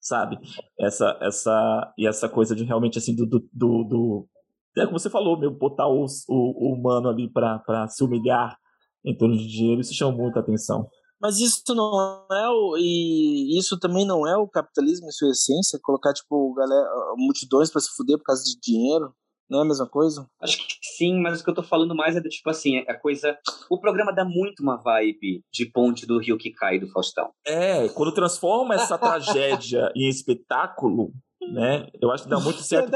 [0.00, 0.38] sabe?
[0.78, 4.28] Essa, essa e essa coisa de realmente assim do, do, do, do-
[4.76, 8.56] é como você falou, meu, botar os, o, o humano ali pra, pra se humilhar
[9.04, 10.88] em torno de dinheiro, isso chama muita atenção.
[11.20, 12.76] Mas isso não é o.
[12.76, 15.78] E isso também não é o capitalismo em sua essência?
[15.82, 19.14] Colocar, tipo, galera, multidões pra se fuder por causa de dinheiro?
[19.48, 20.26] Não é a mesma coisa?
[20.40, 22.90] Acho que sim, mas o que eu tô falando mais é do tipo assim, é
[22.90, 23.38] a coisa.
[23.70, 27.30] O programa dá muito uma vibe de ponte do Rio que cai do Faustão.
[27.46, 31.12] É, quando transforma essa tragédia em espetáculo,
[31.52, 31.88] né?
[32.00, 32.90] Eu acho que dá muito certo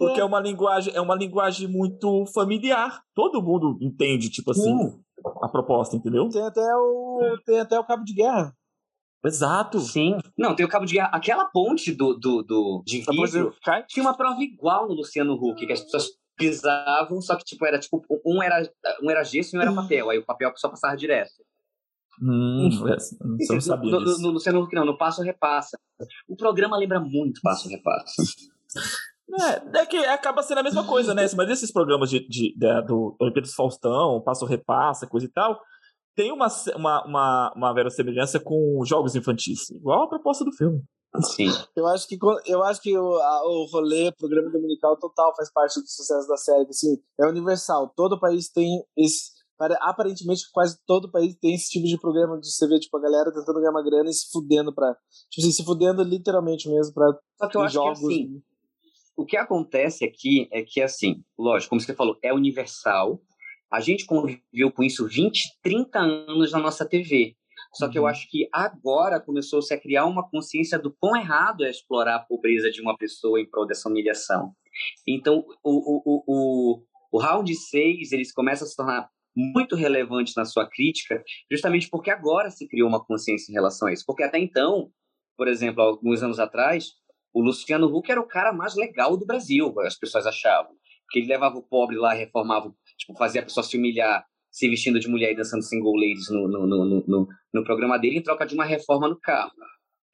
[0.00, 3.02] porque é uma linguagem, é uma linguagem muito familiar.
[3.14, 4.98] Todo mundo entende, tipo assim,
[5.42, 6.26] a proposta, entendeu?
[6.30, 7.38] Tem até o.
[7.44, 8.54] Tem até o cabo de guerra.
[9.22, 9.78] Exato.
[9.80, 10.16] Sim.
[10.38, 11.10] Não, tem o cabo de guerra.
[11.12, 13.84] Aquela ponte do, do, do, de vidro cai.
[13.86, 16.08] tinha uma prova igual no Luciano Huck, que as pessoas
[16.38, 18.66] pisavam, só que tipo, era tipo, um era,
[19.02, 20.08] um era gesso e um era papel.
[20.08, 21.30] Aí o papel só passava direto.
[22.22, 23.16] Hum, você
[23.54, 24.22] não sabia no, no, disso.
[24.22, 25.78] no Luciano Huck não, no Passo Repassa.
[26.28, 28.22] O programa lembra muito Passo Repassa.
[29.74, 31.24] É, é que acaba sendo a mesma coisa, né?
[31.36, 35.60] Mas esses programas de, de, da- do Olimpíadas Faustão, Passo Repassa, coisa e tal,
[36.16, 39.70] tem uma, uma, uma, uma verossemelhança com jogos infantis.
[39.70, 40.82] Igual a proposta do filme.
[41.22, 41.48] Sim.
[41.76, 45.50] Eu acho que, eu acho que o, a- o rolê, o programa dominical total faz
[45.52, 46.66] parte do sucesso da série.
[46.68, 47.92] Assim, é universal.
[47.96, 49.39] Todo país tem esse.
[49.60, 53.00] Pare- Aparentemente, quase todo país tem esse tipo de programa de você ver, tipo, a
[53.00, 54.94] galera tentando ganhar uma grana e se fudendo pra.
[55.30, 57.06] Tipo assim, se fudendo literalmente mesmo pra
[57.38, 57.98] Só que eu acho jogos.
[58.00, 58.42] que assim,
[59.16, 63.20] o que acontece aqui é que, assim, lógico, como você falou, é universal.
[63.70, 67.36] A gente conviveu com isso 20, 30 anos na nossa TV.
[67.74, 68.08] Só que eu Uhum.
[68.08, 72.70] acho que agora começou-se a criar uma consciência do quão errado é explorar a pobreza
[72.70, 74.52] de uma pessoa em prol dessa humilhação.
[75.06, 80.34] Então, o, o, o, o, o round 6, eles começam a se tornar muito relevantes
[80.36, 84.04] na sua crítica, justamente porque agora se criou uma consciência em relação a isso.
[84.06, 84.90] Porque até então,
[85.36, 86.88] por exemplo, alguns anos atrás,
[87.32, 90.72] o Luciano Huck era o cara mais legal do Brasil, as pessoas achavam.
[91.04, 94.98] Porque ele levava o pobre lá, reformava, tipo, fazia a pessoa se humilhar, se vestindo
[94.98, 98.46] de mulher e dançando single ladies no, no, no, no, no, programa dele em troca
[98.46, 99.52] de uma reforma no carro.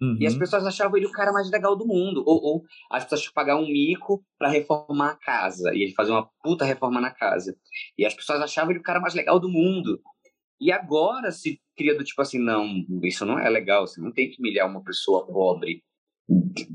[0.01, 0.19] Uhum.
[0.21, 2.23] E as pessoas achavam ele o cara mais legal do mundo.
[2.27, 5.75] Ou, ou as pessoas tinham que pagar um mico para reformar a casa.
[5.75, 7.57] E ele fazia uma puta reforma na casa.
[7.97, 10.01] E as pessoas achavam ele o cara mais legal do mundo.
[10.61, 12.67] E agora se cria do tipo assim, não,
[13.05, 15.83] isso não é legal, você não tem que humilhar uma pessoa pobre.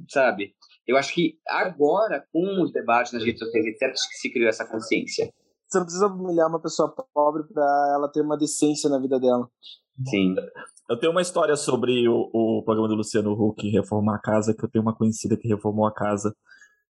[0.09, 0.53] Sabe?
[0.87, 4.67] Eu acho que agora, com os debates nas redes sociais, etc., que se criou essa
[4.67, 5.31] consciência.
[5.67, 9.49] Você não precisa humilhar uma pessoa pobre pra ela ter uma decência na vida dela.
[10.09, 10.35] Sim.
[10.89, 14.63] Eu tenho uma história sobre o, o programa do Luciano Huck reformar a casa, que
[14.63, 16.35] eu tenho uma conhecida que reformou a casa.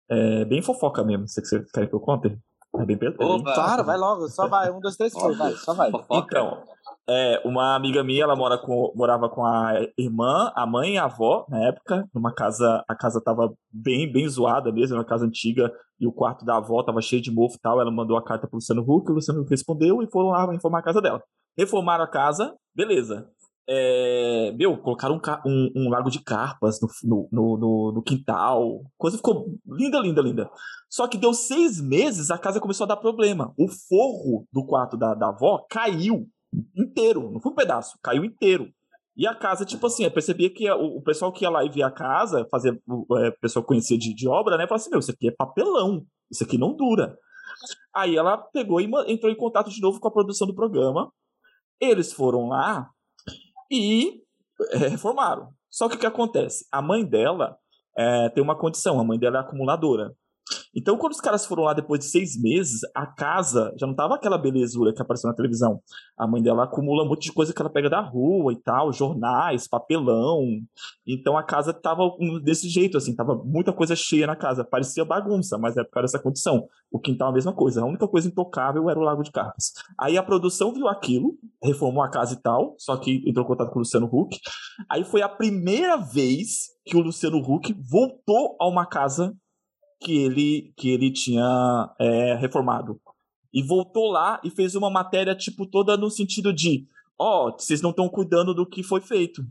[0.09, 1.27] É bem fofoca mesmo.
[1.27, 2.37] Você, você quer que eu conte?
[2.75, 3.53] É bem, é bem Opa!
[3.53, 4.71] Claro, vai logo, só vai.
[4.71, 5.89] Um, dois, três, foi, vai, só vai.
[5.89, 6.17] Fofoca.
[6.17, 6.63] Então,
[7.09, 11.05] é, uma amiga minha, ela mora com, morava com a irmã, a mãe e a
[11.05, 15.71] avó, na época, numa casa, a casa tava bem, bem zoada mesmo, uma casa antiga,
[15.99, 18.47] e o quarto da avó tava cheio de mofo e tal, ela mandou a carta
[18.47, 21.23] pro Luciano Huck, o Luciano Huck respondeu e foram lá reformar a casa dela.
[21.57, 23.27] Reformaram a casa, beleza.
[23.69, 26.87] É, meu, colocaram um, um- um lago de carpas no,
[27.31, 28.81] no, no, no- quintal.
[28.97, 30.49] Coisa ficou linda, linda, linda.
[30.89, 33.53] Só que deu seis meses, a casa começou a dar problema.
[33.57, 36.27] O forro do quarto da, da avó caiu
[36.75, 38.69] inteiro, não foi um pedaço, caiu inteiro.
[39.17, 41.69] E a casa, tipo assim, eu percebia que o, o pessoal que ia lá e
[41.69, 44.63] via a casa, fazia, o é, pessoal que conhecia de, de obra, né?
[44.65, 47.17] Falava assim: meu, isso aqui é papelão, isso aqui não dura.
[47.93, 51.11] Aí ela pegou e entrou em contato de novo com a produção do programa.
[51.81, 52.89] Eles foram lá
[53.69, 54.21] e
[54.71, 55.49] é, reformaram.
[55.69, 56.65] Só que o que acontece?
[56.71, 57.57] A mãe dela
[57.97, 60.15] é, tem uma condição, a mãe dela é acumuladora.
[60.75, 64.15] Então, quando os caras foram lá depois de seis meses, a casa já não tava
[64.15, 65.81] aquela belezura que apareceu na televisão.
[66.17, 68.91] A mãe dela acumula um monte de coisa que ela pega da rua e tal,
[68.91, 70.43] jornais, papelão.
[71.05, 72.03] Então a casa tava
[72.43, 74.63] desse jeito, assim, tava muita coisa cheia na casa.
[74.63, 76.67] Parecia bagunça, mas é por causa dessa condição.
[76.91, 77.81] O quintal a mesma coisa.
[77.81, 79.73] A única coisa intocável era o Lago de Carpas.
[79.99, 83.69] Aí a produção viu aquilo, reformou a casa e tal, só que entrou em contato
[83.69, 84.37] com o Luciano Huck.
[84.89, 89.35] Aí foi a primeira vez que o Luciano Huck voltou a uma casa
[89.99, 92.99] que ele, que ele tinha é, reformado.
[93.53, 96.85] E voltou lá e fez uma matéria, tipo, toda no sentido de:
[97.19, 99.41] ó, oh, vocês não estão cuidando do que foi feito.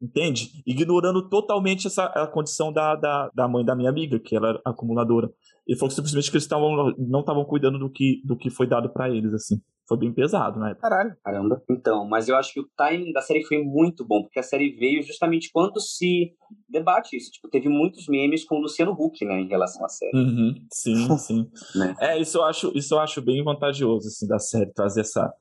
[0.00, 0.62] Entende?
[0.66, 5.30] Ignorando totalmente essa a condição da, da, da mãe da minha amiga, que era acumuladora.
[5.66, 8.66] Ele falou que simplesmente que eles tavam, não estavam cuidando do que, do que foi
[8.66, 9.60] dado para eles, assim.
[9.88, 10.74] Foi bem pesado, né?
[10.80, 11.16] Caralho.
[11.24, 11.62] Caramba.
[11.70, 14.70] Então, mas eu acho que o timing da série foi muito bom, porque a série
[14.70, 16.34] veio justamente quando se
[16.68, 17.30] debate isso.
[17.30, 20.16] Tipo, teve muitos memes com o Luciano Huck, né, em relação à série.
[20.16, 20.54] Uhum.
[20.72, 21.50] Sim, sim.
[21.76, 21.94] né?
[22.00, 25.32] É, isso eu, acho, isso eu acho bem vantajoso, assim, da série, trazer essa,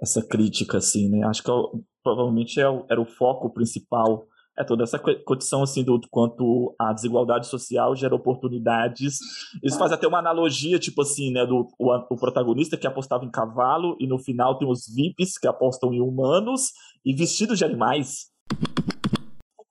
[0.00, 1.26] essa crítica, assim, né?
[1.26, 4.26] Acho que eu, é provavelmente é o, era o foco principal
[4.58, 9.18] é toda essa condição assim do, quanto a desigualdade social gera oportunidades.
[9.62, 13.30] Isso faz até uma analogia, tipo assim, né, do o, o, protagonista que apostava em
[13.30, 16.72] cavalo e no final tem os VIPs que apostam em humanos
[17.04, 18.32] e vestidos de animais.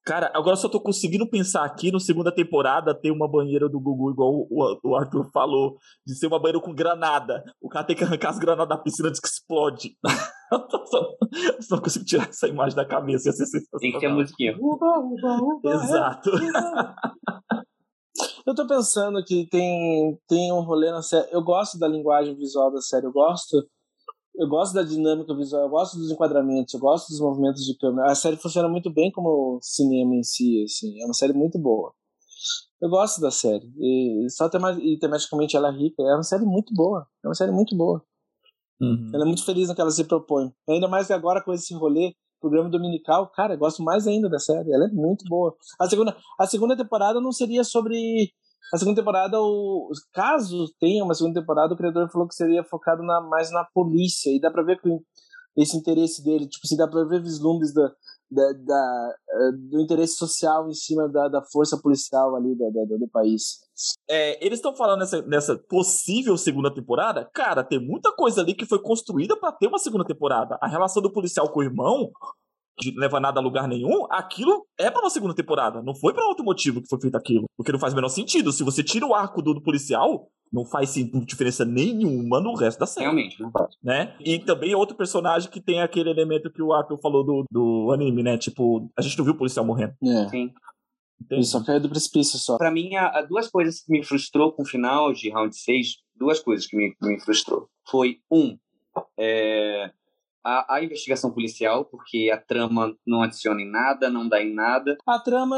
[0.05, 4.11] Cara, agora só tô conseguindo pensar aqui no segunda temporada ter uma banheira do Gugu,
[4.11, 7.41] igual o, o, Arthur falou, de ser uma banheira com granada.
[7.61, 9.95] O cara tem que arrancar as granadas da piscina de que explode.
[10.87, 11.17] só,
[11.61, 13.29] só consigo tirar essa imagem da cabeça.
[13.29, 14.57] Ia ser tem que ter a musiquinha.
[14.59, 16.31] Uba, uba, uba, Exato.
[18.45, 21.29] Eu tô pensando que tem, tem um rolê na série.
[21.31, 23.65] Eu gosto da linguagem visual da série, eu gosto
[24.35, 28.11] eu gosto da dinâmica visual, eu gosto dos enquadramentos, eu gosto dos movimentos de câmera.
[28.11, 31.93] A série funciona muito bem como cinema em si, assim, é uma série muito boa.
[32.81, 33.71] Eu gosto da série.
[33.77, 37.07] E só tema, e tematicamente ela é rica, é uma série muito boa.
[37.23, 38.03] É uma série muito boa.
[38.81, 39.09] Uhum.
[39.13, 40.51] Ela é muito feliz no que ela se propõe.
[40.67, 44.37] Ainda mais que agora com esse rolê, programa dominical, cara, eu gosto mais ainda da
[44.37, 44.73] série.
[44.73, 45.55] Ela é muito boa.
[45.79, 48.33] A segunda, a segunda temporada não seria sobre
[48.71, 53.03] a segunda temporada, o, caso tenha uma segunda temporada, o criador falou que seria focado
[53.03, 54.29] na, mais na polícia.
[54.29, 54.89] E dá pra ver que
[55.57, 57.91] esse interesse dele, tipo, se dá pra ver vislumbres da,
[58.31, 62.97] da, da, eh, do interesse social em cima da, da força policial ali do, do,
[62.99, 63.59] do país.
[64.09, 67.29] É, eles estão falando nessa, nessa possível segunda temporada.
[67.33, 70.57] Cara, tem muita coisa ali que foi construída para ter uma segunda temporada.
[70.61, 72.11] A relação do policial com o irmão
[72.79, 75.81] de não leva nada a lugar nenhum, aquilo é para uma segunda temporada.
[75.81, 77.45] Não foi para outro motivo que foi feito aquilo.
[77.55, 78.51] Porque não faz o menor sentido.
[78.51, 80.93] Se você tira o arco do, do policial, não faz
[81.25, 83.05] diferença nenhuma no resto da série.
[83.05, 83.75] Realmente, não faz.
[83.83, 84.15] Né?
[84.19, 87.91] E também é outro personagem que tem aquele elemento que o Arthur falou do, do
[87.91, 88.37] anime, né?
[88.37, 89.93] Tipo, a gente não viu o policial morrendo.
[90.03, 90.29] É.
[90.29, 90.53] Sim.
[91.29, 92.57] Ele só caiu do precipício só.
[92.57, 95.87] Pra mim, há, duas coisas que me frustrou com o final de Round 6.
[96.15, 97.69] Duas coisas que me, me frustrou.
[97.89, 98.57] Foi, um,
[99.17, 99.91] é,
[100.43, 104.97] a, a, investigação policial, porque a trama não adiciona em nada, não dá em nada.
[105.07, 105.55] A trama.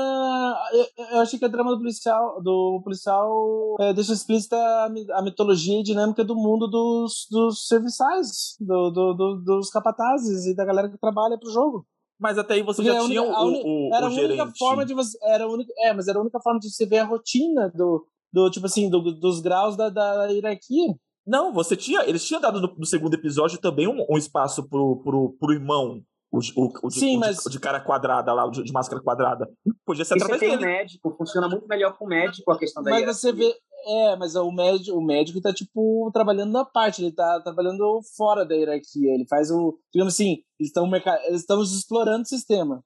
[0.71, 5.21] Eu, eu achei que a trama do policial, do policial é, deixa explícita a, a,
[5.23, 10.65] mitologia e dinâmica do mundo dos, dos serviçais, do, do, do, dos capatazes e da
[10.65, 11.86] galera que trabalha pro jogo.
[12.19, 14.86] Mas até aí você Porque já tinha única, o, o, Era o a única forma
[14.86, 15.17] de você.
[15.23, 18.07] Era a única, é, mas era a única forma de você ver a rotina do,
[18.31, 20.95] do tipo assim, do, dos graus da, da hierarquia.
[21.26, 22.01] Não, você tinha.
[22.07, 26.01] Eles tinham dado no, no segundo episódio também um, um, espaço pro, pro, pro irmão.
[26.32, 27.38] O, o, o, Sim, o, mas...
[27.38, 29.49] de, de, cara quadrada lá, de, de máscara quadrada.
[29.86, 30.65] Podia ser através tem dele.
[30.65, 33.55] médico, funciona muito melhor com o médico a questão da Mas você vê.
[33.88, 38.43] É, mas o médico, o médico tá, tipo, trabalhando na parte, ele tá trabalhando fora
[38.43, 39.13] da hierarquia.
[39.13, 39.80] Ele faz o.
[39.93, 40.89] Digamos assim, eles estão
[41.28, 42.84] eles explorando o sistema.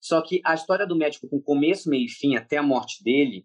[0.00, 3.44] Só que a história do médico com começo, meio e fim, até a morte dele,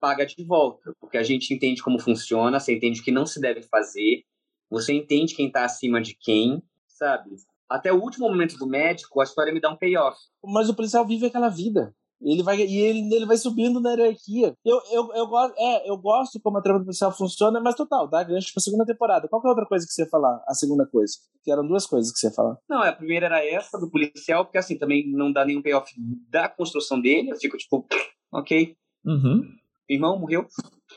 [0.00, 3.40] paga de volta, porque a gente entende como funciona, você entende o que não se
[3.40, 4.24] deve fazer,
[4.70, 7.30] você entende quem está acima de quem, sabe?
[7.68, 10.18] Até o último momento do médico, a história me dá um payoff.
[10.44, 11.94] Mas o policial vive aquela vida.
[12.20, 14.54] Ele vai, e ele, ele vai subindo na hierarquia.
[14.64, 18.08] Eu, eu, eu, gosto, é, eu gosto como a trama do policial funciona, mas total,
[18.08, 19.28] dá gancho pra segunda temporada.
[19.28, 20.42] Qual que é a outra coisa que você ia falar?
[20.46, 21.14] A segunda coisa.
[21.42, 22.56] Que eram duas coisas que você ia falar.
[22.68, 25.92] Não, a primeira era essa, do policial, porque assim, também não dá nenhum payoff
[26.30, 27.30] da construção dele.
[27.30, 27.86] Eu fico tipo,
[28.32, 28.74] ok.
[29.04, 30.46] Uhum irmão morreu,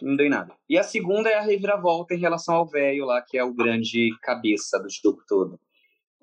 [0.01, 0.55] não dei nada.
[0.69, 4.09] E a segunda é a reviravolta em relação ao velho lá, que é o grande
[4.21, 5.59] cabeça do jogo todo.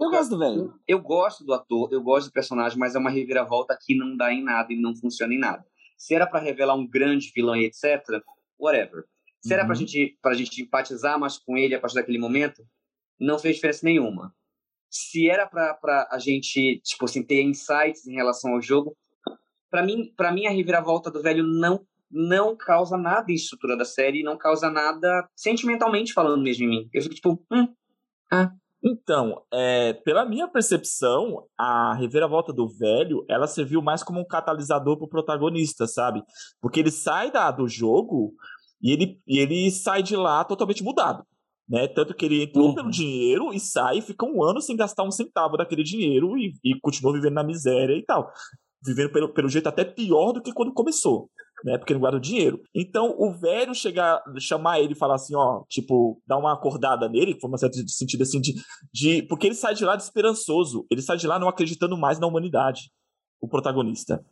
[0.00, 0.74] Eu gosto do velho.
[0.88, 4.32] Eu gosto do ator, eu gosto do personagem, mas é uma reviravolta que não dá
[4.32, 5.64] em nada e não funciona em nada.
[5.96, 8.02] Se era para revelar um grande vilão e etc.,
[8.58, 9.04] whatever.
[9.40, 9.58] Se uhum.
[9.58, 12.62] era pra gente, pra gente empatizar mais com ele a partir daquele momento,
[13.20, 14.34] não fez diferença nenhuma.
[14.90, 18.96] Se era pra, pra a gente, tipo assim, ter insights em relação ao jogo,
[19.70, 21.84] para mim, para mim a reviravolta do velho não
[22.14, 26.88] não causa nada em estrutura da série, não causa nada sentimentalmente falando mesmo em mim.
[26.94, 27.68] Eu fico tipo, hum,
[28.32, 28.52] ah.
[28.86, 34.98] Então, é, pela minha percepção, a reviravolta do velho, ela serviu mais como um catalisador
[34.98, 36.22] pro protagonista, sabe?
[36.60, 38.34] Porque ele sai da, do jogo
[38.80, 41.24] e ele, e ele sai de lá totalmente mudado.
[41.66, 41.88] Né?
[41.88, 42.74] Tanto que ele entrou uhum.
[42.74, 46.52] pelo dinheiro e sai e fica um ano sem gastar um centavo daquele dinheiro e,
[46.62, 48.30] e continua vivendo na miséria e tal.
[48.84, 51.30] Vivendo pelo, pelo jeito até pior do que quando começou
[51.62, 51.78] né?
[51.78, 52.60] Porque não guarda o dinheiro.
[52.74, 57.38] Então, o velho chegar, chamar ele e falar assim, ó, tipo, dar uma acordada nele,
[57.40, 58.54] foi uma certa sentido assim, de,
[58.92, 59.22] de.
[59.22, 60.86] Porque ele sai de lá desesperançoso.
[60.90, 62.90] Ele sai de lá não acreditando mais na humanidade,
[63.40, 64.24] o protagonista.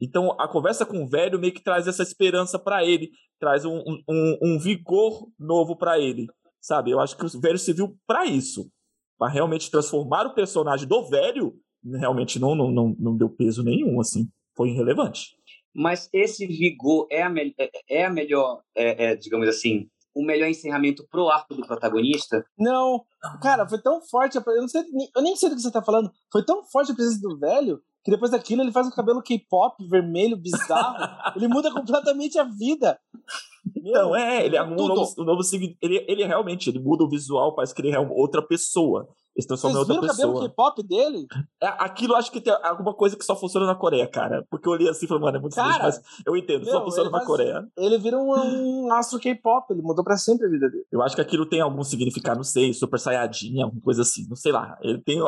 [0.00, 3.82] Então, a conversa com o velho meio que traz essa esperança para ele, traz um,
[4.08, 6.26] um, um vigor novo para ele,
[6.60, 6.90] sabe?
[6.90, 8.70] Eu acho que o velho serviu para isso,
[9.18, 11.54] para realmente transformar o personagem do velho.
[11.84, 14.26] Realmente não, não, não, não deu peso nenhum, assim,
[14.56, 15.39] foi irrelevante
[15.74, 20.24] mas esse vigor é a, me é, é a melhor, é, é, digamos assim, o
[20.24, 22.44] melhor encerramento pro arco do protagonista?
[22.58, 23.04] Não,
[23.40, 24.82] cara, foi tão forte, eu, não sei,
[25.14, 27.80] eu nem sei do que você tá falando, foi tão forte a presença do velho
[28.02, 30.96] que depois daquilo ele faz um cabelo K-pop vermelho, bizarro,
[31.36, 32.98] ele muda completamente a vida.
[33.76, 37.54] Então, é, ele é um novo, um novo ele, ele realmente, ele muda o visual,
[37.54, 39.06] parece que ele é outra pessoa.
[39.40, 40.12] Se transforma em outra pessoa.
[40.12, 41.26] o cabelo K-pop dele?
[41.62, 44.46] É, aquilo acho que tem alguma coisa que só funciona na Coreia, cara.
[44.50, 46.84] Porque eu olhei assim e falei, mano, é muito Cara, mas eu entendo, meu, só
[46.84, 47.66] funciona na faz, Coreia.
[47.76, 50.84] Ele vira um, um astro K-pop, ele mudou pra sempre a vida dele.
[50.90, 54.36] Eu acho que aquilo tem algum significado, não sei, Super Saiyajin, alguma coisa assim, não
[54.36, 54.78] sei lá.
[54.82, 55.18] Ele tem,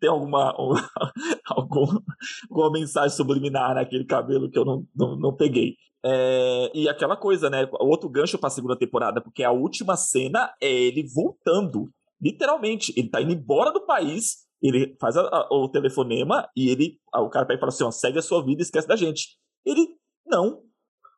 [0.00, 0.54] tem alguma,
[1.46, 2.02] alguma,
[2.50, 5.76] alguma mensagem subliminar naquele cabelo que eu não, não, não peguei.
[6.04, 7.68] É, e aquela coisa, né?
[7.78, 11.88] Outro gancho pra segunda temporada, porque a última cena é ele voltando
[12.22, 17.00] literalmente, ele tá indo embora do país, ele faz a, a, o telefonema e ele,
[17.14, 19.36] o cara pega e fala assim, ó, segue a sua vida esquece da gente.
[19.66, 19.88] Ele,
[20.24, 20.62] não,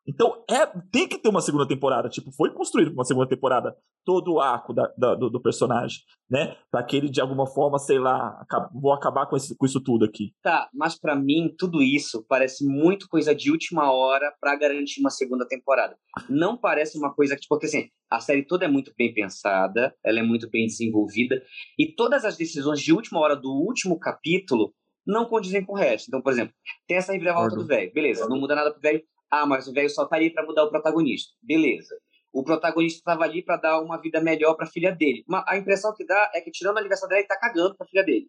[0.07, 2.09] então, é, tem que ter uma segunda temporada.
[2.09, 3.75] Tipo, foi construído uma segunda temporada
[4.05, 5.99] todo o arco da, da, do, do, personagem,
[6.29, 6.55] né?
[6.69, 9.81] Pra que ele, de alguma forma, sei lá, acab vou acabar com, esse, com isso
[9.81, 10.31] tudo aqui.
[10.43, 15.09] Tá, mas para mim, tudo isso parece muito coisa de última hora para garantir uma
[15.09, 15.97] segunda temporada.
[16.29, 20.19] Não parece uma coisa que, porque assim, a série toda é muito bem pensada, ela
[20.19, 21.41] é muito bem desenvolvida,
[21.79, 24.71] e todas as decisões de última hora do último capítulo
[25.05, 26.07] não condizem com o resto.
[26.07, 26.53] Então, por exemplo,
[26.87, 27.93] tem essa reviravolta do velho.
[27.93, 30.63] Beleza, não muda nada pro velho, ah, mas o velho só tá ali para mudar
[30.63, 31.33] o protagonista.
[31.41, 31.95] Beleza.
[32.31, 35.23] O protagonista estava ali para dar uma vida melhor para a filha dele.
[35.27, 37.85] Mas a impressão que dá é que, tirando a ligação dela, ele tá cagando para
[37.85, 38.27] a filha dele.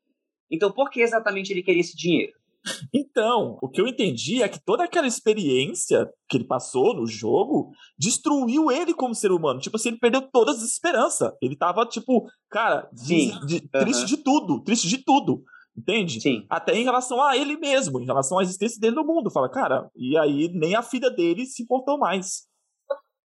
[0.50, 2.32] Então, por que exatamente ele queria esse dinheiro?
[2.92, 7.70] Então, o que eu entendi é que toda aquela experiência que ele passou no jogo
[7.98, 9.60] destruiu ele como ser humano.
[9.60, 11.32] Tipo assim, ele perdeu todas as esperanças.
[11.40, 13.80] Ele tava, tipo, cara, de, de, uhum.
[13.80, 15.42] triste de tudo, triste de tudo.
[15.76, 16.20] Entende?
[16.20, 16.46] Sim.
[16.48, 19.30] Até em relação a ele mesmo, em relação à existência dele no mundo.
[19.30, 22.46] Fala, cara, e aí nem a filha dele se importou mais.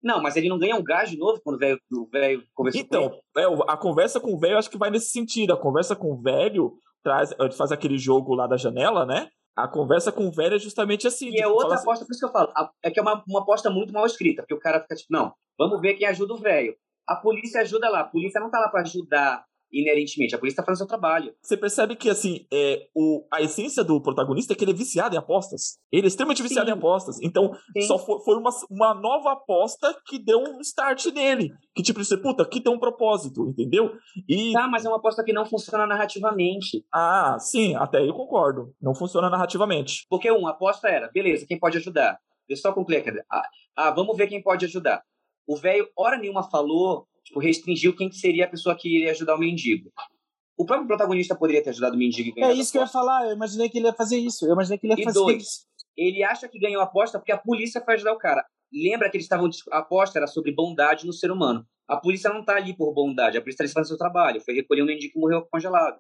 [0.03, 2.79] Não, mas ele não ganha um gás de novo quando o velho, o velho conversa
[2.79, 3.23] então, com ele?
[3.31, 5.53] Então, é, a conversa com o velho acho que vai nesse sentido.
[5.53, 9.29] A conversa com o velho traz, faz aquele jogo lá da janela, né?
[9.57, 11.27] A conversa com o velho é justamente assim.
[11.27, 12.53] E é tipo, é outra assim aposta, por isso que eu falo.
[12.85, 15.33] É que é uma, uma aposta muito mal escrita, porque o cara fica tipo, não,
[15.59, 16.77] vamos ver quem ajuda o velho.
[17.09, 18.01] A polícia ajuda lá.
[18.01, 20.35] A polícia não tá lá para ajudar inerentemente.
[20.35, 21.35] A polícia está fazendo seu trabalho.
[21.43, 25.15] Você percebe que, assim, é, o, a essência do protagonista é que ele é viciado
[25.15, 25.79] em apostas.
[25.91, 26.75] Ele é extremamente viciado Sim.
[26.75, 27.21] em apostas.
[27.23, 27.83] Então, Sim.
[27.83, 31.53] só foi, foi, uma, uma nova aposta que deu um start nele.
[31.75, 33.93] Que tipo, você, puta, aqui tem um propósito, entendeu?
[34.29, 34.53] E...
[34.53, 36.85] Tá, mas é uma aposta que não funciona narrativamente.
[36.93, 38.75] Ah, sim, até eu concordo.
[38.81, 40.07] Não funciona narrativamente.
[40.09, 42.19] Porque, um, a aposta era, beleza, quem pode ajudar?
[42.49, 43.11] Eu só concluir aqui.
[43.31, 43.43] Ah,
[43.77, 45.03] ah, vamos ver quem pode ajudar.
[45.47, 47.07] O velho, hora nenhuma, falou
[47.37, 49.93] tipo, restringiu quem seria a pessoa que iria ajudar o mendigo.
[50.57, 53.35] O próprio protagonista poderia ter ajudado o mendigo É isso que eu ia falar, eu
[53.35, 54.47] imaginei que ele ia fazer isso.
[54.47, 55.67] Eu imaginei que ele ia e fazer dois, isso.
[55.97, 58.45] Ele acha que ganhou a aposta porque a polícia foi ajudar o cara.
[58.73, 59.49] Lembra que eles estavam.
[59.71, 61.65] A aposta era sobre bondade no ser humano.
[61.87, 64.41] A polícia não está ali por bondade, a polícia está ali fazendo seu trabalho.
[64.41, 65.99] Foi recolher um mendigo que morreu congelado.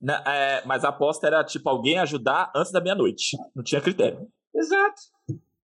[0.00, 3.36] Na, é, mas a aposta era tipo alguém ajudar antes da meia-noite.
[3.54, 4.28] Não tinha critério.
[4.54, 5.00] Exato.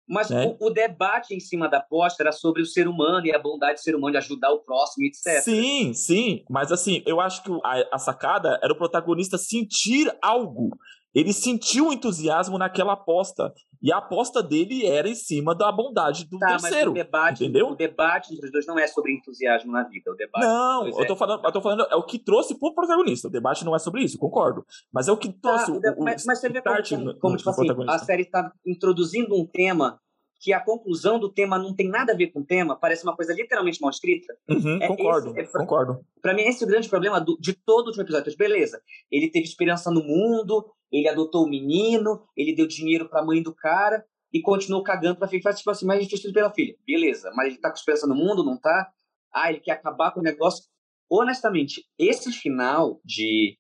[0.07, 0.55] Mas né?
[0.59, 3.75] o, o, debate em cima da aposta era sobre o ser humano e a bondade
[3.75, 5.41] do ser humano de ajudar o próximo, etc.
[5.41, 6.45] Sim, sim.
[6.49, 10.69] Mas assim, eu acho que a, a sacada era o protagonista sentir algo.
[11.17, 13.51] Ele sentiu entusiasmo naquela aposta.
[13.81, 16.91] E a aposta dele era em cima da bondade do tá, terceiro.
[16.91, 17.69] Mas o debate, entendeu?
[17.69, 20.11] o debate entre os dois não é sobre entusiasmo na vida.
[20.11, 21.15] O debate não, eu tô, é...
[21.15, 23.27] falando, eu tô falando, é o que trouxe pro protagonista.
[23.27, 24.63] O debate não é sobre isso, concordo.
[24.93, 27.19] Mas é o que tá, trouxe tá, o, o, Mas, mas você vê como, como,
[27.19, 29.99] como tipo assim, a série está introduzindo um tema
[30.39, 33.15] que a conclusão do tema não tem nada a ver com o tema, parece uma
[33.15, 34.35] coisa literalmente mal escrita.
[34.49, 36.05] Uhum, é, concordo, esse, é, pra, concordo.
[36.21, 38.35] Pra mim, esse é o grande problema do, de todo o último episódio.
[38.37, 38.81] Beleza,
[39.11, 43.53] ele teve esperança no mundo, ele adotou o menino, ele deu dinheiro pra mãe do
[43.53, 45.41] cara, e continuou cagando filha.
[45.41, 46.75] Faz tipo assim, mas a gente fez tudo pela filha.
[46.85, 48.91] Beleza, mas ele tá com esperança no mundo, não tá?
[49.33, 50.65] Ah, ele quer acabar com o negócio.
[51.09, 53.57] Honestamente, esse final de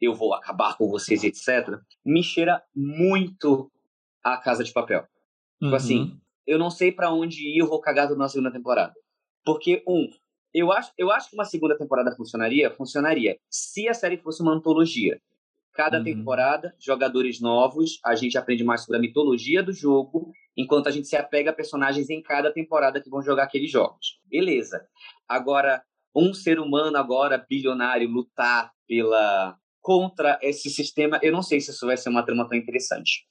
[0.00, 3.70] eu vou acabar com vocês, etc., me cheira muito
[4.22, 5.04] a Casa de Papel.
[5.60, 6.18] Tipo assim, Uhum.
[6.46, 8.94] eu não sei pra onde ir, eu vou cagar tudo na segunda temporada.
[9.44, 10.08] Porque, um,
[10.54, 14.52] eu acho, eu acho que uma segunda temporada funcionaria, funcionaria se a série fosse uma
[14.52, 15.20] antologia.
[15.74, 16.04] Cada Uhum.
[16.04, 21.06] temporada, jogadores novos, a gente aprende mais sobre a mitologia do jogo, enquanto a gente
[21.06, 24.18] se apega a personagens em cada temporada que vão jogar aqueles jogos.
[24.24, 24.80] Beleza.
[25.28, 25.82] Agora,
[26.14, 31.86] um ser humano agora bilionário lutar pela contra esse sistema, eu não sei se isso
[31.86, 33.24] vai ser uma trama tão interessante.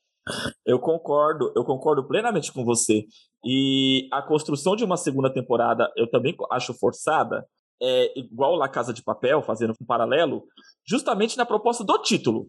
[0.65, 3.05] Eu concordo, eu concordo plenamente com você.
[3.45, 7.45] E a construção de uma segunda temporada eu também acho forçada,
[7.81, 10.43] é igual La Casa de Papel, fazendo um paralelo,
[10.85, 12.47] justamente na proposta do título.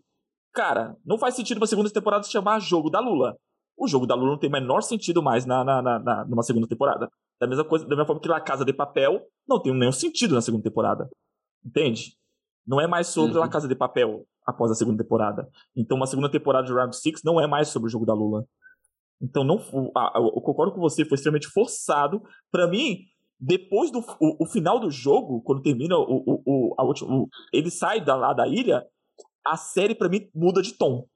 [0.55, 3.37] Cara, não faz sentido uma segunda temporada se chamar Jogo da Lula.
[3.77, 6.43] O Jogo da Lula não tem o menor sentido mais na, na, na, na- numa
[6.43, 7.09] segunda temporada.
[7.41, 10.35] Da mesma coisa, da mesma forma que La Casa de Papel não tem nenhum sentido
[10.35, 11.09] na segunda temporada.
[11.65, 12.17] Entende?
[12.69, 13.41] Não é mais sobre Uhum.
[13.41, 15.49] La Casa de Papel após a segunda temporada.
[15.75, 18.45] Então, uma segunda temporada de Round Six não é mais sobre o jogo da Lula.
[19.21, 22.23] Então, não, eu concordo com você, foi extremamente forçado.
[22.53, 22.99] Pra mim,
[23.41, 27.29] depois do o, o final do jogo, quando termina o, o, o, a última, o-
[27.53, 28.85] ele sai da, lá da ilha,
[29.47, 31.07] a série pra mim muda de tom.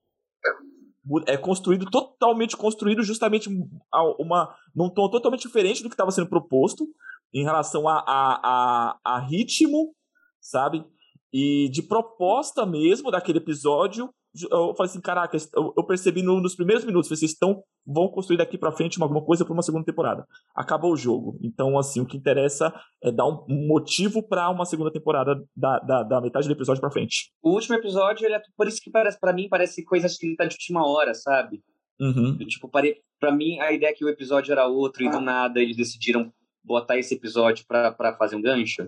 [1.26, 3.50] É construído totalmente construído justamente
[3.92, 6.86] a uma num tom totalmente diferente do que estava sendo proposto
[7.34, 9.94] em relação a, a, a, a ritmo,
[10.40, 10.84] sabe?
[11.32, 14.10] E de proposta mesmo daquele episódio,
[14.50, 18.56] eu falei assim, caraca, eu percebi no- nos primeiros minutos, vocês estão vão construir daqui
[18.56, 20.24] pra frente uma- alguma coisa para uma segunda temporada.
[20.54, 21.36] Acabou o jogo.
[21.42, 22.72] Então, assim, o que interessa
[23.02, 26.90] é dar um motivo pra uma segunda temporada da, da, da metade do episódio pra
[26.92, 27.32] frente.
[27.42, 30.54] O último episódio, ele é, por isso que parece para mim parece coisa escrita de
[30.54, 31.60] última hora, sabe?
[32.00, 32.36] Uhum.
[32.40, 32.96] Eu, Tipo, pare...
[33.20, 36.32] pra mim a ideia é que o episódio era outro e do nada eles decidiram
[36.64, 38.86] botar esse episódio pra fazer um gancho.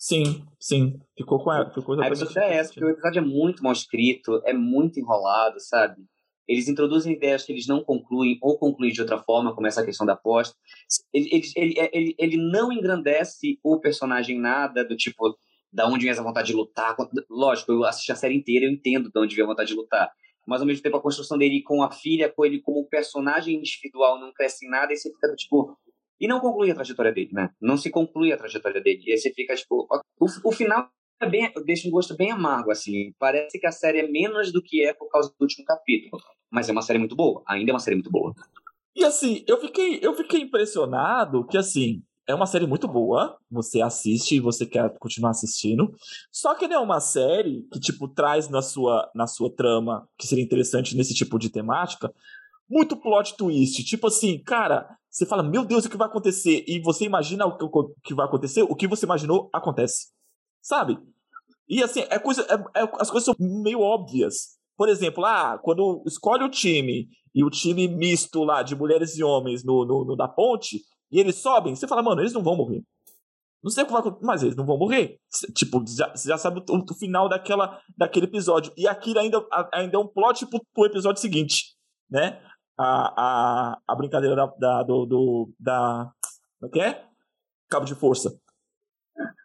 [0.00, 0.98] Sim, sim.
[1.14, 1.70] Ficou com a.
[1.70, 5.60] Ficou A episódio é essa, porque o episódio é muito mal escrito, é muito enrolado,
[5.60, 6.02] sabe?
[6.48, 10.06] Eles introduzem ideias que eles não concluem ou concluem de outra forma, como essa questão
[10.06, 10.56] da aposta.
[11.12, 15.36] Ele, ele, ele, ele, ele não engrandece o personagem em nada, do tipo,
[15.70, 16.96] da onde vem essa vontade de lutar.
[17.28, 20.10] Lógico, eu assisti a série inteira, eu entendo de onde vem a vontade de lutar.
[20.46, 24.18] Mas ao mesmo tempo a construção dele com a filha, com ele como personagem individual,
[24.18, 25.76] não cresce em nada, e você fica tipo.
[26.20, 27.50] E não conclui a trajetória dele, né?
[27.60, 29.02] Não se conclui a trajetória dele.
[29.06, 29.88] E aí você fica, tipo.
[30.18, 30.90] O, o final
[31.20, 33.12] é bem, deixa um gosto bem amargo, assim.
[33.18, 36.22] Parece que a série é menos do que é por causa do último capítulo.
[36.50, 37.42] Mas é uma série muito boa.
[37.48, 38.34] Ainda é uma série muito boa.
[38.94, 43.38] E assim, eu fiquei, eu fiquei impressionado que, assim, é uma série muito boa.
[43.50, 45.94] Você assiste e você quer continuar assistindo.
[46.30, 50.26] Só que não é uma série que, tipo, traz na sua, na sua trama, que
[50.26, 52.12] seria interessante nesse tipo de temática,
[52.70, 53.82] muito plot twist.
[53.84, 56.64] Tipo assim, cara, você fala, meu Deus, o que vai acontecer?
[56.68, 57.56] E você imagina o
[58.02, 60.08] que, vai acontecer, o que você imaginou acontece.
[60.62, 60.98] Sabe?
[61.68, 64.58] E assim, é coisa, é- é- as coisas são meio óbvias.
[64.76, 69.22] Por exemplo, ah, quando escolhe o time e o time misto lá de mulheres e
[69.22, 72.56] homens no, no, no da ponte, e eles sobem, você fala, mano, eles não vão
[72.56, 72.82] morrer.
[73.62, 75.18] Não sei o que vai acontecer, mas eles não vão morrer.
[75.54, 78.72] Tipo, já, você já sabe o, o final daquela, daquele episódio.
[78.76, 81.74] E aquilo ainda, ainda é um plot pro, pro episódio seguinte,
[82.10, 82.40] né?
[82.82, 83.12] A,
[83.74, 86.10] a, a brincadeira da, da, do, do- da.
[86.58, 87.04] Como é que é?
[87.68, 88.40] Cabo de força.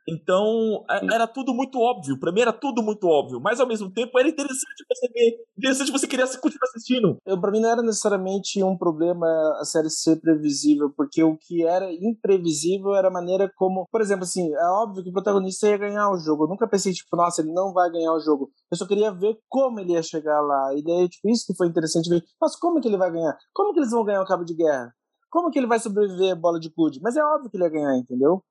[0.07, 2.19] Então, é- era tudo muito óbvio.
[2.19, 3.39] Pra mim era tudo muito óbvio.
[3.41, 5.37] Mas ao mesmo tempo era interessante perceber.
[5.57, 7.17] Interessante você querer continuar assistindo.
[7.25, 9.25] Eu, pra mim não era necessariamente um problema
[9.59, 14.23] a série ser previsível, porque o que era imprevisível era a maneira como, por exemplo,
[14.25, 16.43] assim, é óbvio que o protagonista ia ganhar o jogo.
[16.45, 18.51] Eu nunca pensei, tipo, nossa, ele não vai ganhar o jogo.
[18.71, 20.73] Eu só queria ver como ele ia chegar lá.
[20.75, 22.23] E daí, tipo, isso que foi interessante ver.
[22.39, 23.35] Mas como que ele vai ganhar?
[23.53, 24.93] Como que eles vão ganhar o cabo de guerra?
[25.29, 26.99] Como que ele vai sobreviver à bola de cude?
[27.01, 28.41] Mas é óbvio que ele ia ganhar, entendeu?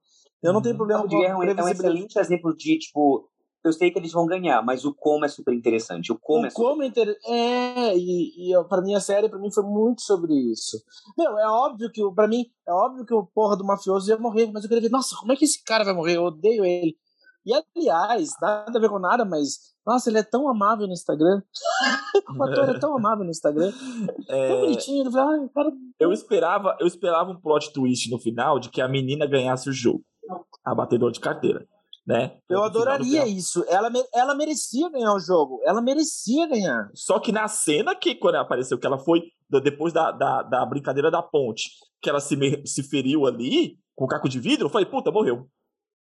[0.44, 0.78] Eu não tenho Uhum.
[0.78, 1.94] problema com de a Guerra é um- é um previsibilidade.
[1.94, 3.28] excelente exemplo de, tipo,
[3.64, 6.12] eu sei que eles vão ganhar, mas o como é super interessante.
[6.12, 7.16] O como o é super como é inter...
[7.26, 10.76] É, e, e ó, pra mim a série pra mim foi muito sobre isso.
[11.16, 14.18] Meu, é óbvio que, o- pra mim, é óbvio que o porra do mafioso ia
[14.18, 16.16] morrer, mas eu queria ver, nossa, como é que esse cara vai morrer?
[16.16, 16.94] Eu odeio ele.
[17.46, 21.42] E aliás, nada a ver com nada, mas, nossa, ele é tão amável no Instagram.
[22.38, 23.70] o ator é tão amável no Instagram.
[24.26, 28.18] Tão É, bonitinho, ele fala, ah, cara, eu esperava, eu esperava um plot twist no
[28.18, 30.02] final de que a menina ganhasse o jogo.
[30.64, 31.66] A batedora de carteira,
[32.06, 32.38] né?
[32.48, 33.64] eu adoraria isso.
[33.68, 35.60] Ela, ela merecia ganhar o jogo.
[35.64, 36.90] Ela merecia ganhar.
[36.94, 39.22] Só que na cena que quando apareceu que ela foi
[39.62, 41.70] depois da, da, da brincadeira da ponte,
[42.02, 45.36] que ela se, se feriu ali com o caco de vidro, eu falei, puta, morreu.
[45.36, 45.48] Eu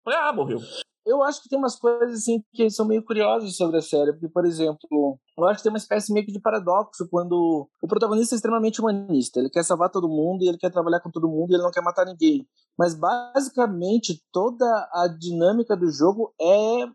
[0.04, 0.60] Falei, ah, morreu.
[1.06, 4.28] Eu acho que tem umas coisas assim que são meio curiosas sobre a série, porque,
[4.28, 8.34] por exemplo, eu acho que tem uma espécie meio que de paradoxo quando o protagonista
[8.34, 11.62] é extremamente humanista, ele quer salvar todo mundo, ele quer trabalhar com todo mundo, ele
[11.62, 12.46] não quer matar ninguém.
[12.78, 16.86] Mas basicamente toda a dinâmica do jogo é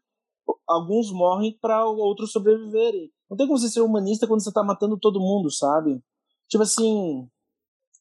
[0.67, 3.11] alguns morrem para outros sobreviverem.
[3.29, 5.99] Não tem como você ser humanista quando você tá matando todo mundo, sabe?
[6.47, 7.27] Tipo assim,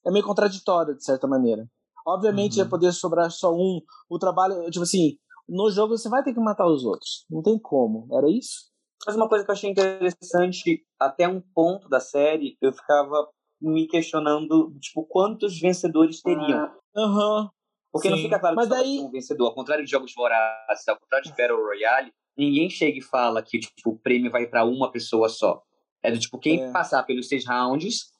[0.07, 1.66] é meio contraditório de certa maneira.
[2.07, 2.64] Obviamente uhum.
[2.64, 3.80] ia poder sobrar só um.
[4.11, 5.16] O trabalho, tipo assim,
[5.49, 7.24] no jogo você vai ter que matar os outros.
[7.30, 8.09] Não tem como.
[8.12, 8.72] Era isso?
[9.07, 13.28] Mas uma coisa que eu achei interessante, até um ponto da série, eu ficava
[13.61, 16.70] me questionando, tipo, quantos vencedores teriam.
[16.97, 17.40] Aham.
[17.42, 17.49] Uhum.
[17.92, 18.14] Porque Sim.
[18.14, 18.99] não fica claro Mas que daí...
[18.99, 19.47] um vencedor.
[19.47, 23.61] Ao contrário de jogos vorazes, ao contrário de Battle Royale, ninguém chega e fala que
[23.61, 25.62] tipo, o prêmio vai para uma pessoa só.
[26.03, 26.72] É do tipo, quem é.
[26.72, 28.12] passar pelos seis rounds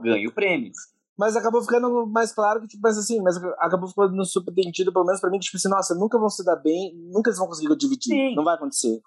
[0.00, 0.70] ganha o prêmio.
[1.18, 5.20] Mas acabou ficando mais claro que, tipo, mas assim, mas acabou ficando subentendido, pelo menos
[5.20, 7.74] pra mim, que, tipo assim, nossa, nunca vão se dar bem, nunca eles vão conseguir
[7.76, 8.14] dividir.
[8.14, 8.34] Sim.
[8.34, 9.00] Não vai acontecer.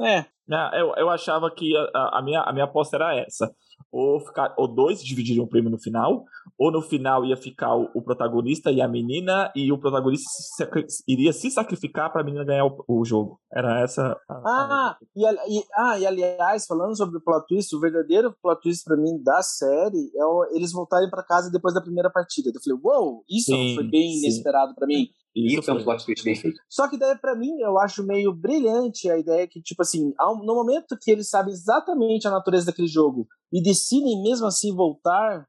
[0.00, 0.26] É.
[0.46, 3.52] Não, eu, eu achava que a, a, minha, a minha aposta era essa
[3.90, 6.24] ou, ficar, ou dois dividiriam o prêmio no final,
[6.58, 11.04] ou no final ia ficar o, o protagonista e a menina, e o protagonista se,
[11.08, 13.40] iria se sacrificar para a menina ganhar o, o, jogo.
[13.52, 14.18] Era essa.
[14.28, 14.98] A, ah, a...
[15.16, 18.96] E, e, ah, e aliás, falando sobre o plot twist, o verdadeiro plot twist para
[18.96, 22.50] mim da série é o, eles voltarem para casa depois da primeira partida.
[22.50, 24.18] Eu falei, uou, wow, isso sim, foi bem sim.
[24.18, 25.08] inesperado para mim.
[25.36, 26.58] Isso, isso é um plot twist bem feito.
[26.66, 30.54] Só que daí, para mim, eu acho meio brilhante a ideia que, tipo assim, no
[30.54, 35.46] momento que eles sabem exatamente a natureza daquele jogo e decidem mesmo assim voltar,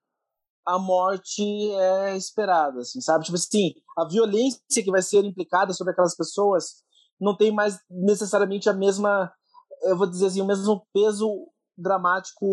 [0.66, 3.24] a morte é esperada, assim, sabe?
[3.24, 6.84] Tipo assim, a violência que vai ser implicada sobre aquelas pessoas
[7.20, 9.32] não tem mais necessariamente a mesma,
[9.84, 11.30] eu vou dizer assim, o mesmo peso
[11.78, 12.46] dramático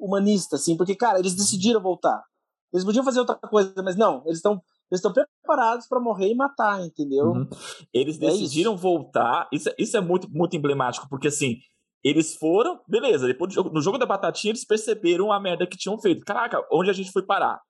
[0.00, 2.24] humanista, assim, porque, cara, eles decidiram voltar.
[2.72, 6.34] Eles podiam fazer outra coisa, mas não, eles estão eles estão preparados para morrer e
[6.34, 7.26] matar, entendeu?
[7.26, 7.48] Uhum.
[7.94, 8.82] Eles é decidiram isso.
[8.82, 9.48] voltar.
[9.52, 11.58] Isso, isso é muito, muito emblemático, porque assim,
[12.02, 15.98] eles foram, beleza, depois jogo, no jogo da batatinha eles perceberam a merda que tinham
[15.98, 16.24] feito.
[16.24, 17.60] Caraca, onde a gente foi parar?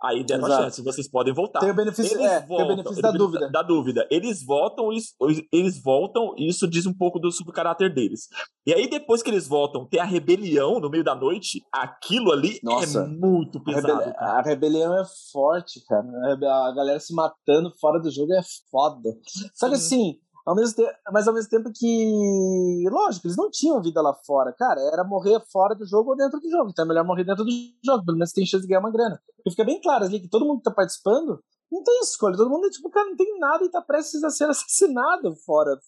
[0.00, 0.62] Aí deram Exato.
[0.62, 1.58] a chance, vocês podem voltar.
[1.58, 3.50] Tem o benefício, eles é, voltam, tem o benefício da dúvida.
[3.50, 4.08] Da, dúvida.
[4.10, 5.14] Eles voltam, isso,
[5.52, 8.28] eles voltam, isso diz um pouco do subcaráter deles.
[8.64, 12.56] E aí, depois que eles voltam, tem a rebelião no meio da noite, aquilo ali
[12.56, 14.14] é Nossa, é muito pesado.
[14.16, 16.06] A, a rebelião é forte, cara.
[16.06, 19.10] A galera se matando fora do jogo é foda.
[19.52, 20.14] Só que assim,
[20.48, 24.50] ao mesmo tempo, mas ao mesmo tempo que, lógico, eles não tinham vida lá fora.
[24.50, 26.70] Cara, era morrer fora do jogo ou dentro do jogo.
[26.70, 27.50] Então é melhor morrer dentro do
[27.84, 29.20] jogo, pelo menos tem chance de ganhar uma grana.
[29.36, 31.38] Porque fica bem claro ali que todo mundo que tá participando
[31.70, 32.34] não tem escolha.
[32.34, 35.78] Todo mundo, tipo, cara, não tem nada e tá prestes a ser assassinado fora,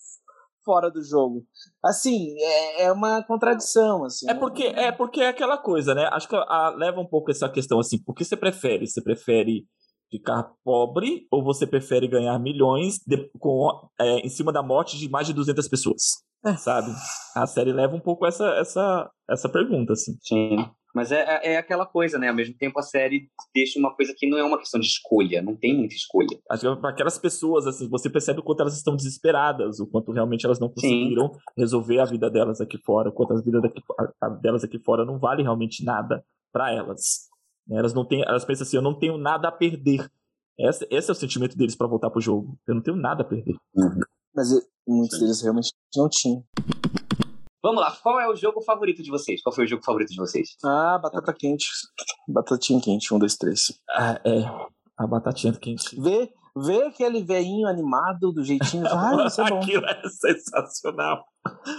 [0.62, 1.42] fora do jogo.
[1.82, 4.28] Assim, é, é uma contradição, assim.
[4.28, 6.06] É porque, é porque é aquela coisa, né?
[6.12, 8.86] Acho que a, leva um pouco essa questão, assim, o que você prefere?
[8.86, 9.64] Você prefere
[10.10, 15.08] ficar pobre ou você prefere ganhar milhões de, com, é, em cima da morte de
[15.08, 16.02] mais de 200 pessoas?
[16.44, 16.56] É.
[16.56, 16.90] Sabe?
[17.36, 20.16] A série leva um pouco essa, essa, essa pergunta, assim.
[20.22, 20.56] Sim.
[20.94, 22.28] Mas é, é, é aquela coisa, né?
[22.28, 25.40] Ao mesmo tempo, a série deixa uma coisa que não é uma questão de escolha,
[25.40, 26.38] não tem muita escolha.
[26.50, 30.10] Acho que para aquelas pessoas, assim, você percebe o quanto elas estão desesperadas, o quanto
[30.10, 31.40] realmente elas não conseguiram Sim.
[31.56, 34.78] resolver a vida delas aqui fora, o quanto a vida daqui, a, a delas aqui
[34.80, 37.29] fora não vale realmente nada para elas.
[37.66, 37.78] Né?
[37.78, 40.10] Elas não têm, elas pensam assim, eu não tenho nada a perder.
[40.58, 42.58] Esse, esse é o sentimento deles para voltar pro jogo.
[42.66, 43.56] Eu não tenho nada a perder.
[43.74, 44.00] Uhum.
[44.34, 44.48] Mas
[44.86, 46.44] muitos deles realmente não tinham.
[47.62, 49.42] Vamos lá, qual é o jogo favorito de vocês?
[49.42, 50.56] Qual foi o jogo favorito de vocês?
[50.64, 51.66] Ah, batata quente.
[52.26, 53.78] Batatinha quente, um, dois, três.
[53.90, 54.40] Ah, é.
[54.98, 56.00] A batatinha quente.
[56.00, 58.84] Vê, vê aquele veinho animado do jeitinho.
[58.86, 59.58] Ai, isso é bom.
[59.58, 61.24] Aquilo é sensacional.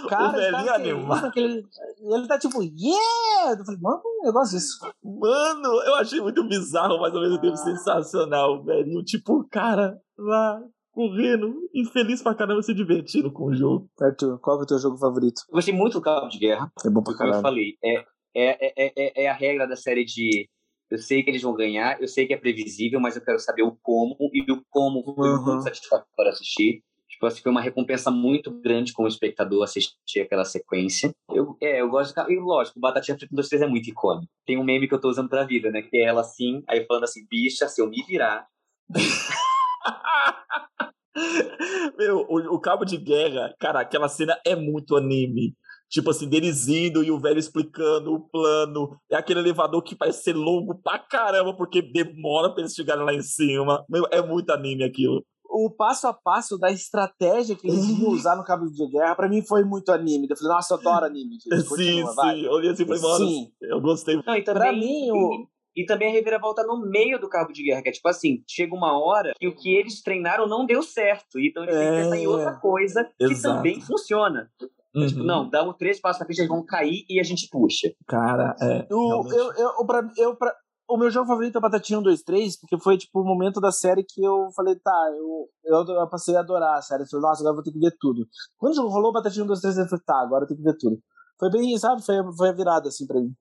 [0.08, 1.26] Cara, o velhinho tá animado.
[1.26, 1.62] Aquele,
[2.00, 3.58] ele tá tipo, yeah!
[3.58, 4.78] Eu falei, mano, eu gosto disso.
[5.02, 7.56] Mano, eu achei muito bizarro, mas ao mesmo tempo ah.
[7.56, 8.60] sensacional.
[8.60, 10.60] O velhinho, tipo, cara, lá,
[10.92, 13.88] correndo, infeliz pra caramba, se divertindo com o jogo.
[14.00, 15.42] Arthur, qual é o teu jogo favorito?
[15.48, 16.70] Eu gostei muito do Cabo de Guerra.
[16.84, 17.36] É bom pra caramba.
[17.36, 18.04] Como eu falei, é,
[18.34, 20.48] é, é, é, é a regra da série de
[20.92, 23.62] eu sei que eles vão ganhar, eu sei que é previsível, mas eu quero saber
[23.62, 25.42] o como, e o como foi uhum.
[25.42, 26.82] muito satisfatório assistir.
[27.08, 31.10] Tipo, assim, foi uma recompensa muito grande como espectador assistir aquela sequência.
[31.30, 32.34] Eu, é, eu gosto de.
[32.34, 34.30] E lógico, Batatinha Frita 2 3 é muito icônico.
[34.44, 35.80] Tem um meme que eu tô usando pra vida, né?
[35.80, 38.46] Que é ela assim, aí falando assim, bicha, se eu me virar.
[41.96, 45.54] Meu, o, o, cabo de guerra, cara, aquela cena é muito anime.
[45.92, 48.96] Tipo assim, deles indo e o velho explicando o plano.
[49.10, 53.12] É aquele elevador que vai ser longo pra caramba, porque demora pra eles chegarem lá
[53.12, 53.84] em cima.
[53.90, 55.22] Meu, é muito anime aquilo.
[55.44, 59.28] O passo a passo da estratégia que eles iam usar no Cabo de Guerra, pra
[59.28, 60.26] mim foi muito anime.
[60.30, 61.34] Eu falei, nossa, eu adoro anime.
[61.34, 61.60] Gente.
[61.60, 62.16] Sim, Continua, sim.
[62.16, 62.46] Vai.
[62.46, 63.52] Eu olhei assim e falei, mano, sim.
[63.60, 64.22] eu gostei.
[64.26, 64.62] Não, e também...
[64.62, 67.92] Pra mim, o, E também a reviravolta no meio do cabo de guerra, que é
[67.92, 71.38] tipo assim, chega uma hora que o que eles treinaram não deu certo.
[71.38, 73.56] Então eles têm que pensar em outra coisa que Exato.
[73.56, 74.50] também funciona.
[74.94, 75.06] Uhum.
[75.06, 77.88] Tipo, não, dá um três passos na frente, eles vão cair e a gente puxa.
[78.06, 78.86] Cara, é.
[78.90, 80.54] O, eu, eu, o pra- eu, pra-
[80.88, 83.72] o meu jogo favorito é Batatinha 1, 2, 3, porque foi tipo o momento da
[83.72, 87.04] série que eu falei, tá, eu, eu, eu passei a adorar a série.
[87.04, 88.26] Eu falei, nossa, agora eu vou ter que ver tudo.
[88.58, 90.64] Quando o jogo rolou Batatinha 1, 2, 3, eu falei, tá, agora eu tenho que
[90.64, 90.98] ver tudo.
[91.38, 92.04] Foi bem, sabe?
[92.04, 93.32] Foi, foi a virada, assim, pra mim.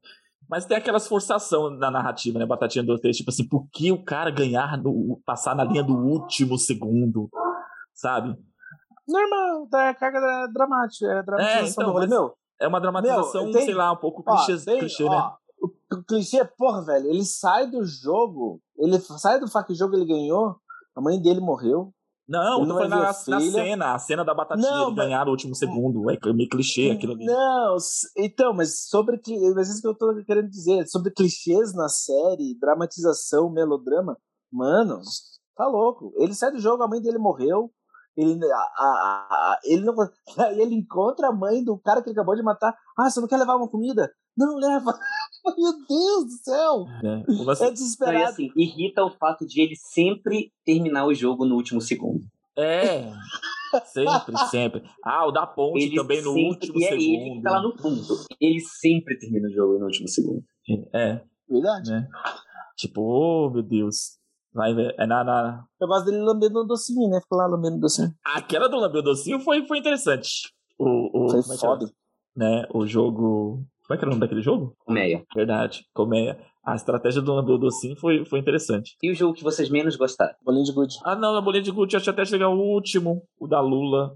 [0.50, 2.46] Mas tem aquelas forçação na narrativa, né?
[2.46, 5.96] Batatinha do texto, tipo assim, por que o cara ganhar, no, passar na linha do
[5.98, 7.30] último segundo,
[7.94, 8.36] sabe?
[9.12, 12.08] Normal, tá, é carga da- dramática, é dramatização então, do rolê.
[12.08, 15.10] Meu, É uma dramatização, Meu, tem- sei lá, um pouco ó, clichê, tem- clichê ó,
[15.10, 15.32] né?
[15.94, 20.56] O, clichê, porra, velho, ele sai do jogo, ele sai do fac jogo ele ganhou,
[20.96, 21.92] a mãe dele morreu.
[22.28, 25.32] Não, não foi na, na cena, a cena da batatinha, Não, ele mas- ganhar no
[25.32, 26.10] último segundo.
[26.10, 27.26] É meio clichê aquilo ali.
[27.26, 27.76] Não,
[28.16, 29.20] então, mas sobre
[29.54, 34.18] mas isso que eu tô querendo dizer, sobre clichês na série, dramatização, melodrama,
[34.52, 35.02] mano,
[35.58, 36.14] tá louco.
[36.16, 37.70] Ele sai do jogo, a mãe dele morreu.
[38.22, 39.96] Ele, a, a- a- ele não.
[40.38, 42.76] Aí ele encontra a mãe do cara que ele acabou de matar.
[42.98, 44.12] Ah, você não quer levar uma comida?
[44.38, 44.94] Não leva.
[45.58, 46.86] Meu Deus do céu!
[47.04, 48.24] É Então, e desesperado.
[48.26, 52.22] assim, irrita o fato de ele sempre terminar o jogo no último segundo.
[52.58, 53.12] É,
[53.86, 54.84] sempre, sempre.
[55.04, 57.36] Ah, o da ponte Ele também no sempre- último e é ele segundo.
[57.38, 58.04] que tá lá no fundo.
[58.40, 60.44] Ele sempre termina o jogo no último segundo.
[60.94, 61.90] É, Verdade.
[61.92, 62.08] né?
[62.78, 64.20] Tipo, oh meu Deus.
[64.54, 64.94] Vai ver.
[65.00, 65.64] É na, na...
[65.80, 67.20] Eu gosto dele lambendo um docinho, né?
[67.22, 68.10] Fica lá lambendo um docinho.
[68.26, 70.52] Aquela do Lambeu Docinho foi, foi interessante.
[70.78, 71.86] O, o, Foi como é foda.
[72.36, 72.66] né?
[72.74, 73.64] O jogo.
[73.88, 74.74] Como é que era o nome daquele jogo?
[74.80, 75.24] Colmeia.
[75.36, 75.86] Verdade.
[75.94, 76.38] Colmeia.
[76.66, 78.96] A estratégia do Lambeu Docinho foi, foi interessante.
[79.02, 80.34] E o jogo que vocês menos gostaram?
[80.44, 80.96] Bolinho de gude.
[81.04, 84.16] Ah, não, a bolinha de gude, eu achei até chegar o último, o da Lula.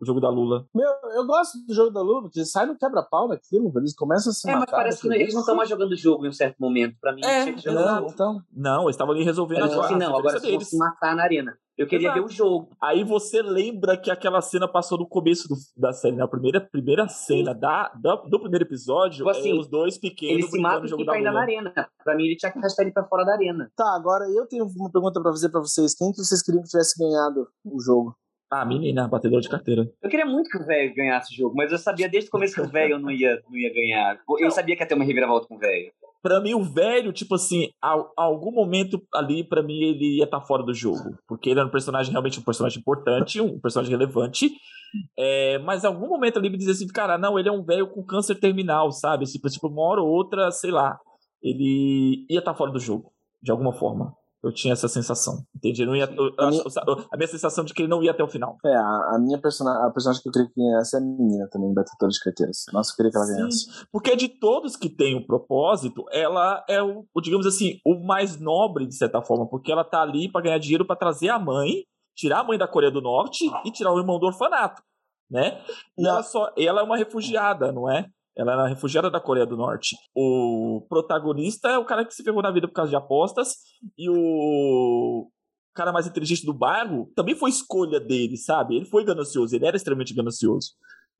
[0.00, 0.64] O jogo da Lula.
[0.74, 4.34] Meu, eu gosto do jogo da Lua, porque sai no quebra-pau naquilo, eles começam a
[4.34, 6.56] se É, mas parece que eles não estão mais jogando o jogo em um certo
[6.60, 6.96] momento.
[7.00, 8.10] Pra mim, É, tinha que jogar o Não, jogo.
[8.14, 8.42] então.
[8.52, 11.24] Não, eles estavam ali resolvendo Eles a assim, não, agora vocês vão se matar na
[11.24, 11.58] arena.
[11.76, 12.20] Eu queria Exato.
[12.20, 12.70] ver o jogo.
[12.82, 17.08] Aí você lembra que aquela cena passou no começo do- da série, na primeira, primeira
[17.08, 20.80] cena da, da- do primeiro episódio, Tipo assim, é os dois pequenos Ele se mata
[20.80, 21.42] no e jogo da ainda na Lula.
[21.42, 21.72] arena.
[22.04, 23.70] Pra mim, ele tinha que arrastar ele pra fora da arena.
[23.76, 25.94] Tá, agora eu tenho uma pergunta pra fazer pra vocês.
[25.94, 28.16] Quem que vocês queriam que tivesse ganhado o jogo?
[28.50, 29.90] Ah, menina, batedor de carteira.
[30.02, 32.54] Eu queria muito que o velho ganhasse o jogo, mas eu sabia desde o começo
[32.54, 34.18] que o velho não ia, não ia ganhar.
[34.38, 35.92] Eu sabia que ia ter uma reviravolta com o velho.
[36.22, 40.24] Pra mim, o velho, tipo assim, a, a algum momento ali, pra mim, ele ia
[40.24, 41.16] estar fora do jogo.
[41.28, 44.50] Porque ele era um personagem, realmente um personagem importante, um personagem relevante.
[45.18, 47.88] É, mas em algum momento ali me dizia assim, cara, não, ele é um velho
[47.88, 49.26] com câncer terminal, sabe?
[49.26, 50.98] Tipo, tipo, uma hora ou outra, sei lá,
[51.42, 54.14] ele ia estar fora do jogo, de alguma forma.
[54.42, 55.84] Eu tinha essa sensação, entende?
[55.84, 56.62] Não ia, eu- A minha-
[57.12, 58.56] a minha sensação de que ele não ia até o final.
[58.64, 61.48] É, a, a minha personagem, a personagem que eu queria que ganhasse é a menina
[61.50, 62.64] também, batedora de carteiras.
[62.72, 63.34] Nossa, eu queria que ela Sim.
[63.36, 63.66] ganhasse.
[63.90, 68.38] Porque de todos que têm o propósito, ela é o, o, digamos assim, o mais
[68.38, 71.82] nobre, de certa forma, porque ela tá ali para ganhar dinheiro para trazer a mãe,
[72.16, 74.80] tirar a mãe da Coreia do Norte e tirar o irmão do orfanato,
[75.28, 75.60] né?
[75.98, 76.10] E Não.
[76.10, 78.06] ela só, ela é uma refugiada, não é?
[78.38, 79.96] Ela uma refugiada da Coreia do Norte.
[80.14, 83.56] O protagonista é o cara que se ferrou na vida por causa de apostas
[83.98, 85.28] e o
[85.74, 88.76] cara mais inteligente do bairro também foi escolha dele, sabe?
[88.76, 90.70] Ele foi ganancioso, ele era extremamente ganancioso.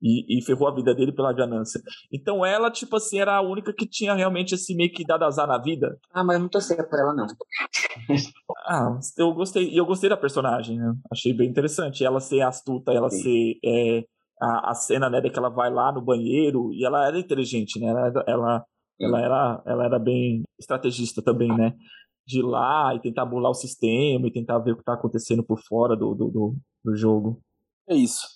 [0.00, 1.82] E, e ferrou a vida dele pela ganância.
[2.12, 5.48] Então ela, tipo assim, era a única que tinha realmente esse meio que dado azar
[5.48, 5.98] na vida.
[6.12, 7.26] Ah, mas eu não torcia por ela, não.
[8.64, 9.68] Ah, eu gostei.
[9.70, 10.94] E eu gostei da personagem, né?
[11.10, 12.04] Achei bem interessante.
[12.04, 13.22] Ela ser astuta, ela Sim.
[13.22, 13.58] ser.
[13.64, 14.04] é,
[14.40, 17.78] a, a cena, né, de que ela vai lá no banheiro e ela era inteligente,
[17.80, 17.86] né?
[17.88, 18.64] Ela, era- ela,
[19.00, 21.72] ela, era, ela era bem estrategista também, né?
[22.26, 25.42] De ir lá e tentar burlar o sistema e tentar ver o que tá acontecendo
[25.44, 27.40] por fora do, do, do, do jogo.
[27.88, 28.26] É isso.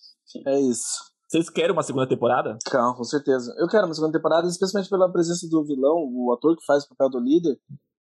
[0.46, 1.12] É isso.
[1.28, 2.56] Vocês querem uma segunda temporada?
[2.70, 3.54] Calma, com certeza.
[3.58, 6.88] Eu quero uma segunda temporada, especialmente pela presença do vilão, o ator que faz o
[6.88, 7.56] papel do líder.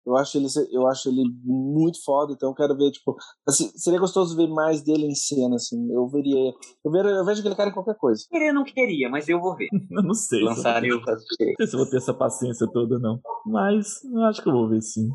[0.06, 3.16] Eu acho ele, eu acho ele muito foda, então eu quero ver, tipo,
[3.48, 5.92] assim, seria gostoso ver mais dele em cena, assim.
[5.92, 6.54] Eu veria.
[6.84, 8.24] Eu, ver, eu vejo aquele cara em qualquer coisa.
[8.30, 9.68] Queria não queria, mas eu vou ver.
[9.92, 10.40] Eu não sei.
[10.42, 11.54] eu- eu assistirei.
[11.54, 13.20] Não sei se eu vou ter essa paciência toda, não.
[13.46, 15.10] Mas eu acho que eu vou ver sim.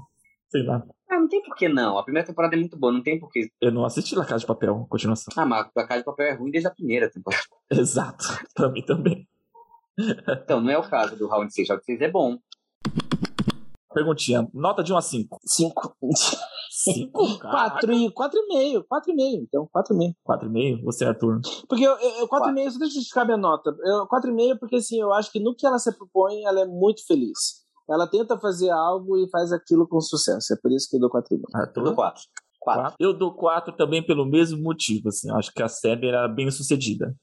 [0.51, 0.85] Sei lá.
[1.11, 1.99] Ah, não tem por que não.
[1.99, 3.49] A primeira temporada é muito boa, não tem por que.
[3.61, 5.33] Eu não assisti La Casa de Papel, continuação.
[5.37, 7.43] Ah, mas a Casa de Papel é ruim desde a primeira temporada.
[7.71, 8.25] Exato.
[8.55, 9.27] pra mim também.
[10.43, 11.69] Então, não é o caso do Round 6.
[11.69, 12.39] Round 6 é bom.
[13.95, 14.49] Perguntinha.
[14.53, 15.39] Nota de 1 a 5.
[15.47, 15.97] Cinco.
[16.71, 17.39] 5?
[17.39, 18.85] Quatro e, quatro e meio.
[18.85, 20.15] Quatro e meio, então, quatro e meio.
[20.29, 20.85] 4,5?
[20.85, 21.41] Você, Arthur?
[21.69, 23.75] Porque eu, eu, eu quatro e meio, só deixa eu justificar minha nota.
[23.85, 26.61] Eu, quatro e meio porque, assim, eu acho que no que ela se propõe, ela
[26.61, 27.65] é muito feliz.
[27.89, 30.53] Ela tenta fazer algo e faz aquilo com sucesso.
[30.53, 31.47] É por isso que eu dou quatro e meio.
[31.77, 31.95] Eu dou Arthur?
[31.95, 32.23] 4.
[32.61, 32.95] 4.
[32.99, 35.09] Eu dou 4 também pelo mesmo motivo.
[35.09, 35.29] Assim.
[35.31, 37.15] Eu acho que a série era bem sucedida.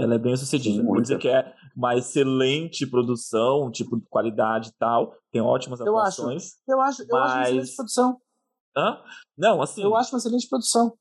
[0.00, 0.82] Ela é bem sucedida.
[0.82, 5.14] Vou dizer que é uma excelente produção, tipo de qualidade e tal.
[5.30, 6.44] Tem ótimas eu atuações.
[6.44, 7.22] Acho, eu acho, eu mas...
[7.22, 8.20] acho uma excelente produção.
[8.76, 8.98] Hã?
[9.36, 9.82] Não, assim.
[9.82, 10.94] Eu acho uma excelente produção.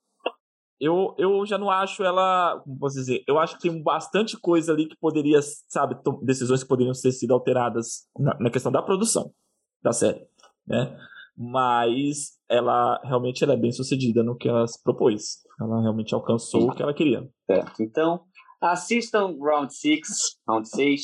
[0.80, 2.62] Eu, eu já não acho ela.
[2.64, 3.24] Como posso dizer?
[3.28, 7.34] Eu acho que tem bastante coisa ali que poderia, sabe, decisões que poderiam ter sido
[7.34, 9.34] alteradas na, na questão da produção
[9.82, 10.26] da série,
[10.66, 10.98] né?
[11.38, 15.40] Mas ela realmente ela é bem sucedida no que ela se propôs.
[15.60, 17.30] Ela realmente alcançou o que ela queria.
[17.46, 17.82] Certo.
[17.82, 18.22] Então,
[18.62, 20.08] assistam Round 6,
[20.48, 21.02] Round 6.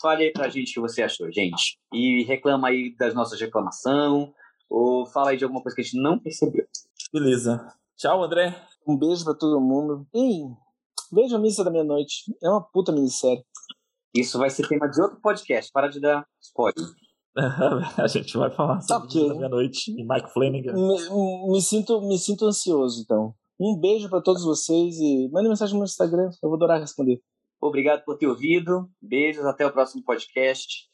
[0.00, 1.78] Fale aí pra gente o que você achou, gente.
[1.92, 4.30] E reclama aí das nossas reclamações.
[4.68, 6.66] Ou fala aí de alguma coisa que a gente não percebeu.
[7.12, 7.66] Beleza.
[7.96, 8.54] Tchau, André.
[8.86, 10.06] Um beijo pra todo mundo.
[10.14, 10.42] E
[11.12, 12.24] veja a Missa da Meia-Noite.
[12.42, 13.44] É uma puta minissérie.
[14.14, 15.70] Isso vai ser tema de outro podcast.
[15.72, 16.86] Para de dar spoiler.
[18.02, 19.28] a gente vai falar sobre okay.
[19.28, 20.72] meia-noite e Mike Flanagan.
[20.72, 23.34] Me, me, sinto, me sinto ansioso, então.
[23.58, 27.20] Um beijo para todos vocês e mande mensagem no meu Instagram, eu vou adorar responder.
[27.60, 28.88] Obrigado por ter ouvido.
[29.00, 30.88] Beijos, até o próximo podcast.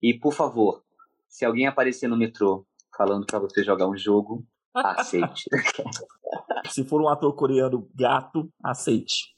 [0.00, 0.82] E, por favor,
[1.28, 2.64] se alguém aparecer no metrô
[2.96, 5.44] falando para você jogar um jogo, aceite.
[6.70, 9.34] se for um ator coreano gato, aceite.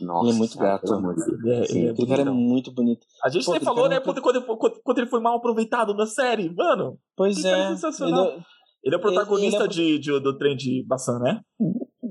[0.00, 0.94] Nossa, ele é muito gato.
[0.94, 3.04] Ele é, ele é Aquele cara é muito bonito.
[3.24, 3.98] A gente Pô, nem falou, né?
[3.98, 4.22] Muito...
[4.22, 6.96] Quando, quando, quando, ele foi mal aproveitado na série, mano.
[7.16, 7.68] Pois é.
[7.70, 8.26] Sensacional.
[8.26, 8.44] Ele é,
[8.84, 9.98] ele é protagonista ele, ele é...
[9.98, 11.40] De, de, do trem de Bassan, né?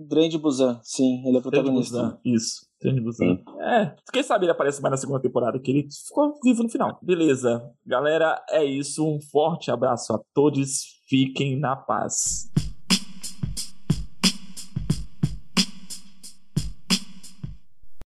[0.09, 2.19] Trem de Busan, sim, ele é protagonista.
[2.25, 3.37] Isso, Trem de Busan.
[3.59, 6.97] É, quem sabe ele aparece mais na segunda temporada, que ele ficou vivo no final.
[7.01, 9.05] Beleza, galera, é isso.
[9.07, 10.99] Um forte abraço a todos.
[11.07, 12.49] Fiquem na paz.